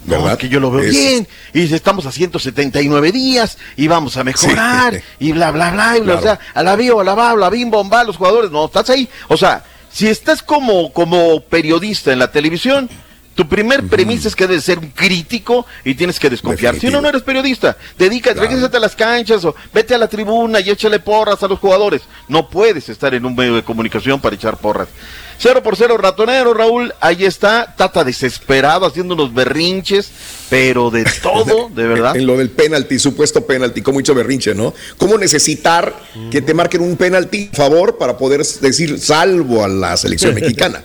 [0.05, 0.25] ¿Verdad?
[0.27, 1.27] No, es que yo lo veo Es- bien.
[1.55, 5.01] Y estamos a 179 días y vamos a mejorar.
[5.19, 5.97] Y bla, bla, bla.
[5.97, 6.19] Y bla, Claro.
[6.19, 8.51] O sea, a la bio, a la va, a la bim, bomba, los jugadores.
[8.51, 9.09] No, estás ahí.
[9.29, 12.91] O sea, si estás como, como periodista en la televisión,
[13.35, 16.79] tu primer premisa es que debes ser un crítico y tienes que desconfiar.
[16.79, 17.77] Si no, no eres periodista.
[17.99, 21.59] Dedícate, regrésate a las canchas o vete a la tribuna y échale porras a los
[21.59, 22.03] jugadores.
[22.29, 24.89] No puedes estar en un medio de comunicación para echar porras.
[25.37, 26.95] Cero por cero, ratonero, Raúl.
[27.01, 30.11] Ahí está, Tata desesperado, haciendo unos berrinches,
[30.49, 32.17] pero de todo, de verdad.
[32.17, 34.73] En lo del penalti, supuesto penalti, como hizo Berrinche, ¿no?
[34.97, 35.95] ¿Cómo necesitar
[36.31, 40.85] que te marquen un penalti a favor para poder decir salvo a la selección mexicana?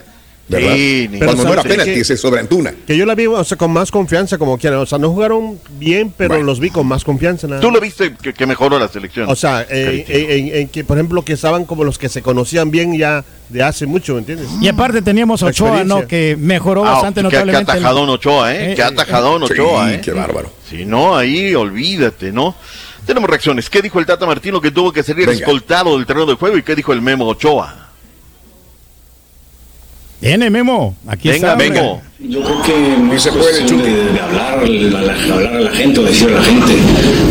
[0.49, 0.73] ¿Verdad?
[0.73, 2.73] Sí, ni- Cuando no era ¿sabes penalti, es sobre Antuna.
[2.87, 4.79] Que yo la vi, o sea, con más confianza, como quieran.
[4.79, 7.47] O sea, no jugaron bien, pero los vi con más confianza.
[7.47, 7.61] Nada.
[7.61, 9.29] Tú lo viste que, que mejoró la selección.
[9.29, 12.21] O sea, eh, en, en- en que, por ejemplo, que estaban como los que se
[12.23, 14.47] conocían bien ya de hace mucho, ¿me entiendes?
[14.59, 16.07] Y aparte teníamos Ochoa, ¿no?
[16.07, 17.65] Que mejoró Ah, bastante que- notablemente.
[17.71, 18.71] Que atajadón Ochoa, ¿eh?
[18.71, 20.01] Eh, que eh, atajadón sí, Ochoa, ¿eh?
[20.03, 20.51] qué bárbaro.
[20.67, 22.55] Si no, ahí olvídate, ¿no?
[23.05, 23.69] Tenemos reacciones.
[23.69, 25.39] ¿Qué dijo el Tata Martino que tuvo que salir Venga.
[25.39, 26.57] escoltado del terreno de juego?
[26.57, 27.88] ¿Y qué dijo el Memo Ochoa?
[30.21, 31.55] Viene Memo, aquí Venga, está.
[31.55, 32.01] Memo.
[32.19, 36.01] Yo creo que no es cuestión de, de hablar, a la, hablar a la gente
[36.01, 36.73] o decir a la gente.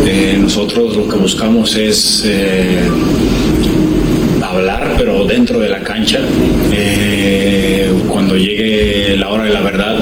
[0.07, 2.89] Eh, nosotros lo que buscamos es eh,
[4.43, 6.21] hablar, pero dentro de la cancha.
[6.73, 7.08] Eh,
[8.09, 9.99] cuando llegue la hora de la verdad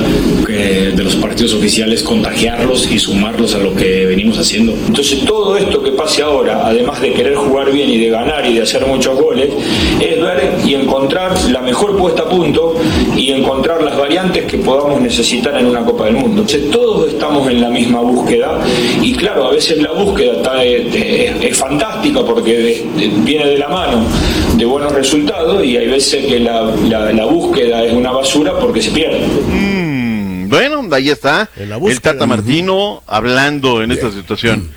[0.46, 4.72] que de los partidos oficiales, contagiarlos y sumarlos a lo que venimos haciendo.
[4.86, 8.54] Entonces todo esto que pase ahora, además de querer jugar bien y de ganar y
[8.54, 9.48] de hacer muchos goles,
[10.00, 12.74] es ver y encontrar la mejor puesta a punto
[13.16, 16.42] y encontrar las variantes que podamos necesitar en una Copa del Mundo.
[16.42, 18.58] Entonces todos estamos en la misma búsqueda
[19.02, 20.94] y claro, a veces la búsqueda está, es,
[21.42, 22.84] es fantástica porque
[23.24, 24.04] viene de la mano
[24.56, 28.82] de buenos resultados y hay veces que la, la- la búsqueda es una basura porque
[28.82, 29.26] se pierde.
[29.26, 31.48] Mm, bueno, ahí está.
[31.56, 34.70] El Tata Martino hablando en esta situación.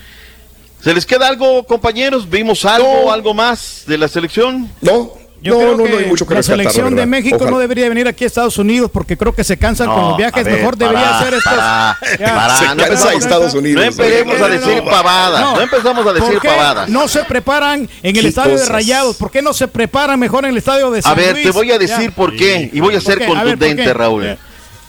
[0.82, 2.30] ¿Se les queda algo, compañeros?
[2.30, 4.70] ¿Vimos algo, algo más de la selección?
[4.82, 5.12] No,
[5.42, 9.16] Yo creo que la selección de México no debería venir aquí a Estados Unidos porque
[9.18, 10.44] creo que se cansan No, con los viajes.
[10.44, 11.54] ver, Mejor debería para, hacer estos.
[11.54, 13.82] para, para, Se no cansa empezamos- Estados Unidos.
[13.84, 15.42] No empecemos a decir pavadas.
[15.42, 16.90] No, empezamos a decir ¿Por qué pavadas.
[16.90, 18.68] No se preparan en el ¿Qué estadio cosas?
[18.68, 19.16] de Rayados.
[19.16, 21.46] ¿Por qué no se preparan mejor en el estadio de San A ver, Luis?
[21.46, 22.16] te voy a decir Ya.
[22.16, 23.32] por qué y voy a ser ¿Por qué?
[23.40, 23.94] A ver, ¿por contundente?
[23.94, 24.38] Raúl.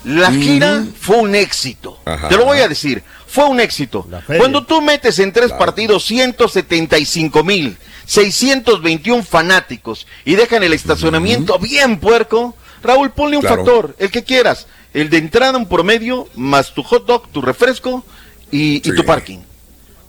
[0.05, 1.99] La gira fue un éxito.
[2.29, 3.03] Te lo voy a decir.
[3.27, 4.09] fue un éxito.
[4.39, 7.77] Cuando tú metes en tres partidos 175 mil,
[8.11, 13.65] 621 fanáticos y dejan el estacionamiento bien puerco, Raúl, ponle un Claro.
[13.65, 14.67] factor, el que quieras.
[14.93, 18.05] El de entrada un promedio, más tu hot dog, tu refresco
[18.51, 19.39] y, y tu parking.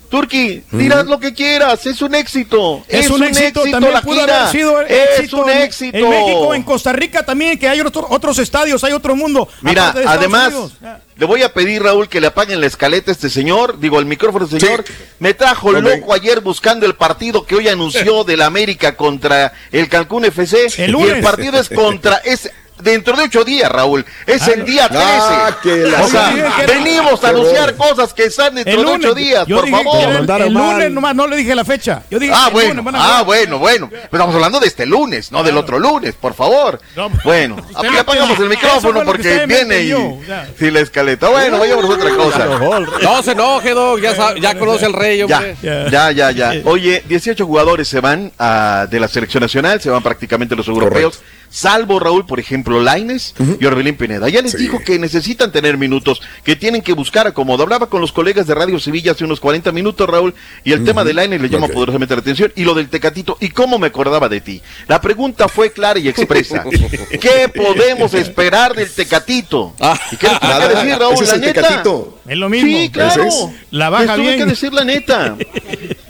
[0.10, 2.84] Turki, dirás lo que quieras, es un éxito.
[2.88, 4.42] Es, un, éxito, también la pudo gira.
[4.48, 5.98] haber sido Es éxito un en- éxito.
[5.98, 9.48] En México, en Costa Rica también, que hay otro- otros estadios, hay otro mundo.
[9.62, 10.74] Mira, además, Unidos.
[11.18, 14.06] le voy a pedir, Raúl, que le apaguen la escaleta a este señor, digo, el
[14.06, 14.86] micrófono, señor.
[15.20, 20.26] Me trajo loco ayer buscando el partido que hoy anunció del América contra el Cancún
[20.26, 20.68] FC.
[20.78, 22.50] El y el partido es contra, es
[22.82, 24.06] dentro de ocho días, Raúl.
[24.26, 25.04] Es Ah, el día 13.
[25.08, 28.80] Ah, que la- o sea, Oye, que era- venimos a anunciar cosas que están dentro
[28.82, 29.98] de ocho días, yo por favor.
[30.10, 32.04] el- el, lunes nomás, no le dije la fecha.
[32.10, 33.88] Yo dije Ah, el bueno, lunes, a ah, bueno, bueno.
[33.90, 36.80] Pero estamos hablando de este lunes, no del otro lunes, por favor.
[36.96, 39.94] No, Bueno, aquí apagamos el micrófono porque viene y...
[40.60, 41.30] Sí, la escaleta.
[41.30, 42.46] Bueno, vayamos a otra cosa.
[43.02, 44.00] No se enoje, Doc.
[44.02, 45.56] Ya, ya conoce al rey, Ya, hombre.
[45.92, 46.54] ya, ya, ya.
[46.66, 51.22] Oye, 18 jugadores se van ah, de la selección nacional, se van prácticamente los europeos,
[51.50, 54.30] salvo Raúl, por ejemplo, Laines y Orbelín Pineda.
[54.30, 54.58] Ya les Sí.
[54.58, 57.64] dijo que necesitan tener minutos, que tienen que buscar acomodo.
[57.64, 60.34] Hablaba con los colegas de Radio Sevilla hace unos 40 minutos, Raúl,
[60.64, 63.50] y el tema de Laines le llama poderosamente la atención, y lo del Tecatito, y
[63.50, 64.62] cómo me acordaba de ti.
[64.88, 66.64] La pregunta fue clara y expresa.
[67.22, 69.74] ¿Qué podemos esperar del Tecatito?
[70.12, 71.14] ¿Y qué tuve que decir, Raúl?
[71.16, 71.62] ese es La el neta.
[71.62, 72.20] Tecatito.
[72.28, 72.70] Es lo mismo.
[72.78, 73.24] Sí, claro.
[73.24, 73.36] Es.
[73.72, 74.38] La baja Les tuve bien.
[74.40, 75.36] que decir la neta.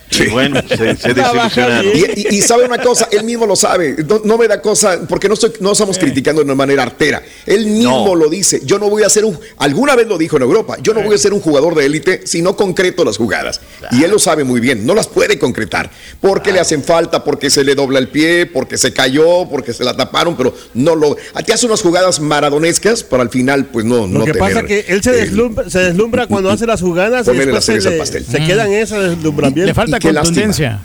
[0.09, 0.27] Sí.
[0.27, 1.91] Bueno, se, se desilusionaron.
[1.93, 3.95] Y, y- y sabe una cosa, él mismo lo sabe.
[4.07, 7.21] No, no me da cosa, porque no estoy, no estamos criticando de una manera artera.
[7.45, 8.15] Él mismo No.
[8.15, 8.61] lo dice.
[8.63, 11.15] Yo no voy a ser un, alguna vez lo dijo en Europa, yo no voy
[11.15, 13.61] a ser un jugador de élite si no concreto las jugadas.
[13.91, 15.89] Y él lo sabe muy bien, no las puede concretar.
[16.21, 19.83] Porque le hacen falta, porque se le dobla el pie, porque se cayó, porque se
[19.83, 21.17] la taparon, pero no lo.
[21.45, 24.59] Te hace unas jugadas maradonescas, pero al final, pues no, Lo no que tener, pasa
[24.61, 27.59] es que él se eh, deslumbra, se deslumbra cuando hace las jugadas y Ponerle la
[27.59, 28.25] después se, le- pastel.
[28.25, 29.65] se en ese deslumbramiento.
[29.65, 30.23] Le falta Y qué lástima.
[30.45, 30.79] contundencia.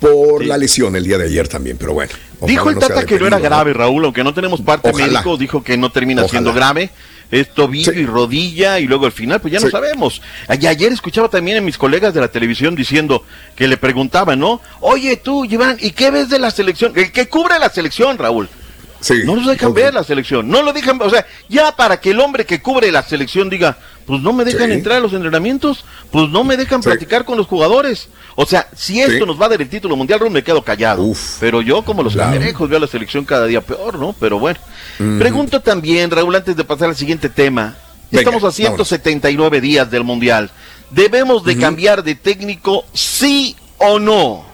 [0.00, 2.12] por la lesión el día de ayer también, pero bueno.
[2.42, 5.06] Dijo el no Tata que no era grave, Raúl, aunque no tenemos parte Ojalá.
[5.10, 6.30] médico, dijo que no termina Ojalá.
[6.30, 6.90] siendo grave.
[7.30, 8.00] Es tobillo Sí.
[8.00, 10.20] y rodilla, y luego al final, pues ya no sabemos.
[10.60, 13.24] Y ayer escuchaba también a mis colegas de la televisión diciendo
[13.56, 14.60] que le preguntaban, ¿no?
[14.80, 16.92] Oye, tú, Iván, ¿y qué ves de la selección?
[16.94, 18.48] El que cubre la selección, Raúl.
[19.00, 19.22] Sí.
[19.24, 22.20] No los dejan ver la selección, no lo dejan, o sea, ya para que el
[22.20, 23.76] hombre que cubre la selección diga,
[24.06, 24.74] pues no me dejan Sí.
[24.74, 26.88] entrar a los entrenamientos, pues no me dejan Sí.
[26.88, 28.08] platicar con los jugadores.
[28.36, 29.26] O sea, si esto Sí.
[29.26, 31.02] nos va a dar el título mundial, Raúl, me quedo callado.
[31.02, 31.36] Uf.
[31.40, 32.30] Pero yo, como los Claro.
[32.32, 34.14] cangrejos, veo a la selección cada día peor, ¿no?
[34.18, 34.58] Pero bueno.
[35.18, 37.76] Pregunto también, Raúl, antes de pasar al siguiente tema.
[38.10, 40.50] Venga, Estamos a 179 días del mundial.
[40.90, 44.44] ¿Debemos de cambiar de técnico, sí o no?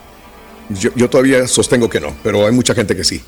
[0.71, 3.23] Yo, yo todavía sostengo que no, pero hay mucha gente que sí.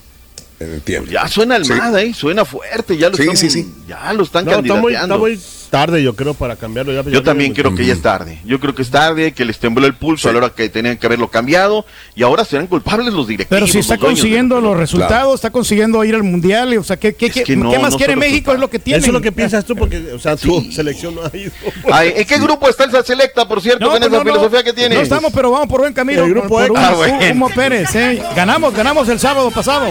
[0.59, 1.11] Entiendo.
[1.11, 1.73] Ya suena Sí.
[1.73, 2.15] Almada, ¿eh?
[2.15, 3.75] Suena fuerte, ya lo Sí, están, sí, sí.
[3.87, 5.15] Ya lo están No, está muy, candidateando.
[5.15, 5.41] está muy
[5.75, 6.93] tarde, yo creo, para cambiarlo.
[6.93, 8.39] Ya, Yo también creo que ya es tarde.
[8.45, 10.97] Yo creo que es tarde, que les tembló el pulso a la hora que tenían
[10.99, 13.49] que haberlo cambiado y ahora serán culpables los directivos.
[13.59, 16.97] Pero si está los consiguiendo los resultados, está consiguiendo ir al mundial, y, o sea,
[16.97, 18.53] ¿qué, qué, qué- que no, qué más no quiere México?
[18.53, 18.99] Es lo que tiene.
[18.99, 21.51] Eso es lo que piensas tú, porque, o sea, tu selección no ha ido.
[21.93, 24.31] Ay, ¿En qué grupo está el Selecta, por cierto, No, con pues esa no, no.
[24.31, 24.95] filosofía que tiene?
[24.95, 26.23] No estamos, pero vamos por buen camino.
[26.25, 27.19] El grupo por, por Ah, bueno.
[27.33, 28.23] Humo Pérez, ¿eh?
[28.37, 29.87] Ganamos, ganamos el sábado pasado.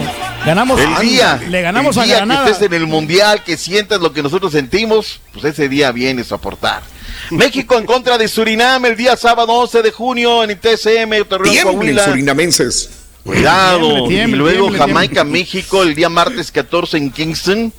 [0.46, 0.80] Ganamos.
[0.80, 2.44] El día, Le ganamos el a día Granada.
[2.46, 6.32] que estés en el mundial, que sientas lo que nosotros sentimos, pues ese día vienes
[6.32, 6.82] a aportar.
[7.30, 11.96] México en contra de Surinam el día sábado 11 de junio en el TSM, Torreón,
[12.04, 12.90] surinamenses.
[13.22, 13.80] Cuidado.
[13.88, 15.38] Tiemble, tiemble, y luego tiemble, Jamaica, tiemble.
[15.40, 17.72] México el día martes 14 en Kingston.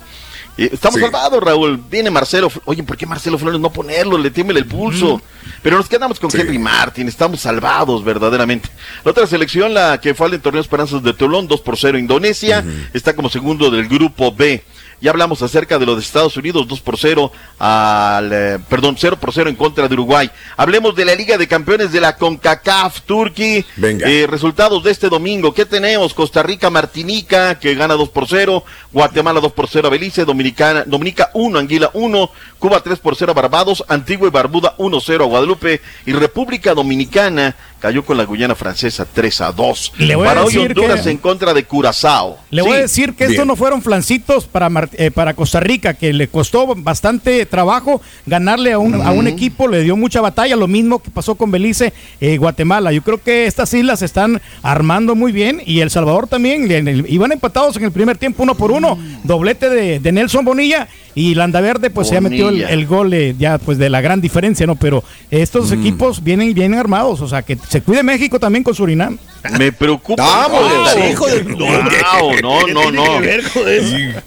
[0.58, 1.02] Eh, Estamos Sí.
[1.02, 1.76] salvados, Raúl.
[1.90, 2.50] Viene Marcelo.
[2.64, 4.16] Oye, ¿por qué Marcelo Flores no ponerlo?
[4.18, 5.20] Le tiembla el pulso.
[5.62, 6.38] Pero nos quedamos con Sí.
[6.40, 7.06] Henry Martin.
[7.08, 8.68] Estamos salvados, verdaderamente.
[9.04, 12.64] La otra selección, la que fue al torneo Esperanzas de Toulon, 2 por 0 Indonesia.
[12.94, 14.64] Está como segundo del grupo B.
[15.00, 19.18] Ya hablamos acerca de lo de Estados Unidos, 2 por 0 al, eh, perdón, 0
[19.20, 20.30] por 0 en contra de Uruguay.
[20.56, 23.64] Hablemos de la Liga de Campeones de la CONCACAF Turkey.
[23.76, 24.08] Venga.
[24.08, 25.52] Eh, resultados de este domingo.
[25.52, 26.14] ¿Qué tenemos?
[26.14, 28.64] Costa Rica, Martinica, que gana 2 por 0.
[28.92, 30.24] Guatemala 2 por 0 a Belice.
[30.24, 32.30] Dominicana, Dominica 1, Anguila 1.
[32.58, 33.84] Cuba 3 por 0 a Barbados.
[33.88, 35.82] Antigua y Barbuda 1 0 a Guadalupe.
[36.06, 39.92] Y República Dominicana cayó con la Guyana Francesa 3 a 2.
[39.98, 42.38] Le voy a Para hoy decir Honduras que- en contra de Curazao.
[42.50, 42.68] Le Sí.
[42.68, 46.12] voy a decir que estos no fueron flancitos para, Mar- eh, para Costa Rica, que
[46.12, 50.66] le costó bastante trabajo ganarle a un, a un equipo, le dio mucha batalla, lo
[50.68, 52.92] mismo que pasó con Belice, eh, Guatemala.
[52.92, 56.66] Yo creo que estas islas se están armando muy bien y El Salvador también,
[57.08, 60.88] iban empatados en el primer tiempo uno por uno, doblete de, de Nelson Bonilla
[61.18, 62.68] Y Landaverde pues ya metió el, Bonilla.
[62.68, 64.76] el gol eh, ya pues de la gran diferencia, ¿no?
[64.76, 65.80] Pero estos Mm.
[65.80, 69.16] equipos vienen vienen armados, o sea, que se cuide México también con Surinam.
[69.58, 70.46] Me preocupa.
[70.94, 71.10] Rica.
[71.10, 73.02] Hijo de- Wow, no, ¿Qué no, no.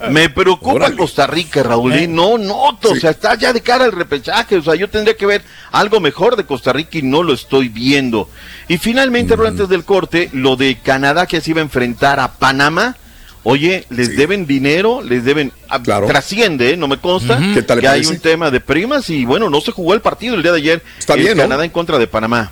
[0.09, 1.93] Me preocupa Costa Rica, Raúl.
[1.93, 2.07] ¿eh?
[2.07, 4.57] No noto, o sea, está ya de cara al repechaje.
[4.57, 7.69] O sea, yo tendría que ver algo mejor de Costa Rica y no lo estoy
[7.69, 8.29] viendo.
[8.67, 12.31] Y finalmente, Raúl, antes del corte, lo de Canadá que se iba a enfrentar a
[12.33, 12.95] Panamá.
[13.43, 15.51] Oye, les deben dinero, les deben.
[15.69, 16.77] ah, Trasciende, ¿eh?
[16.77, 17.37] no me consta.
[17.37, 17.53] Ujú.
[17.53, 20.35] ¿Qué tal que hay un tema de primas y bueno, no se jugó el partido
[20.35, 20.83] el día de ayer.
[20.97, 21.43] Está bien, ¿no?
[21.43, 22.51] Canadá en contra de Panamá.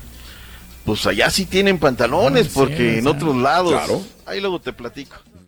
[0.86, 3.74] Pues allá sí tienen pantalones, porque en otros lados.
[4.26, 5.18] Ahí luego te platico.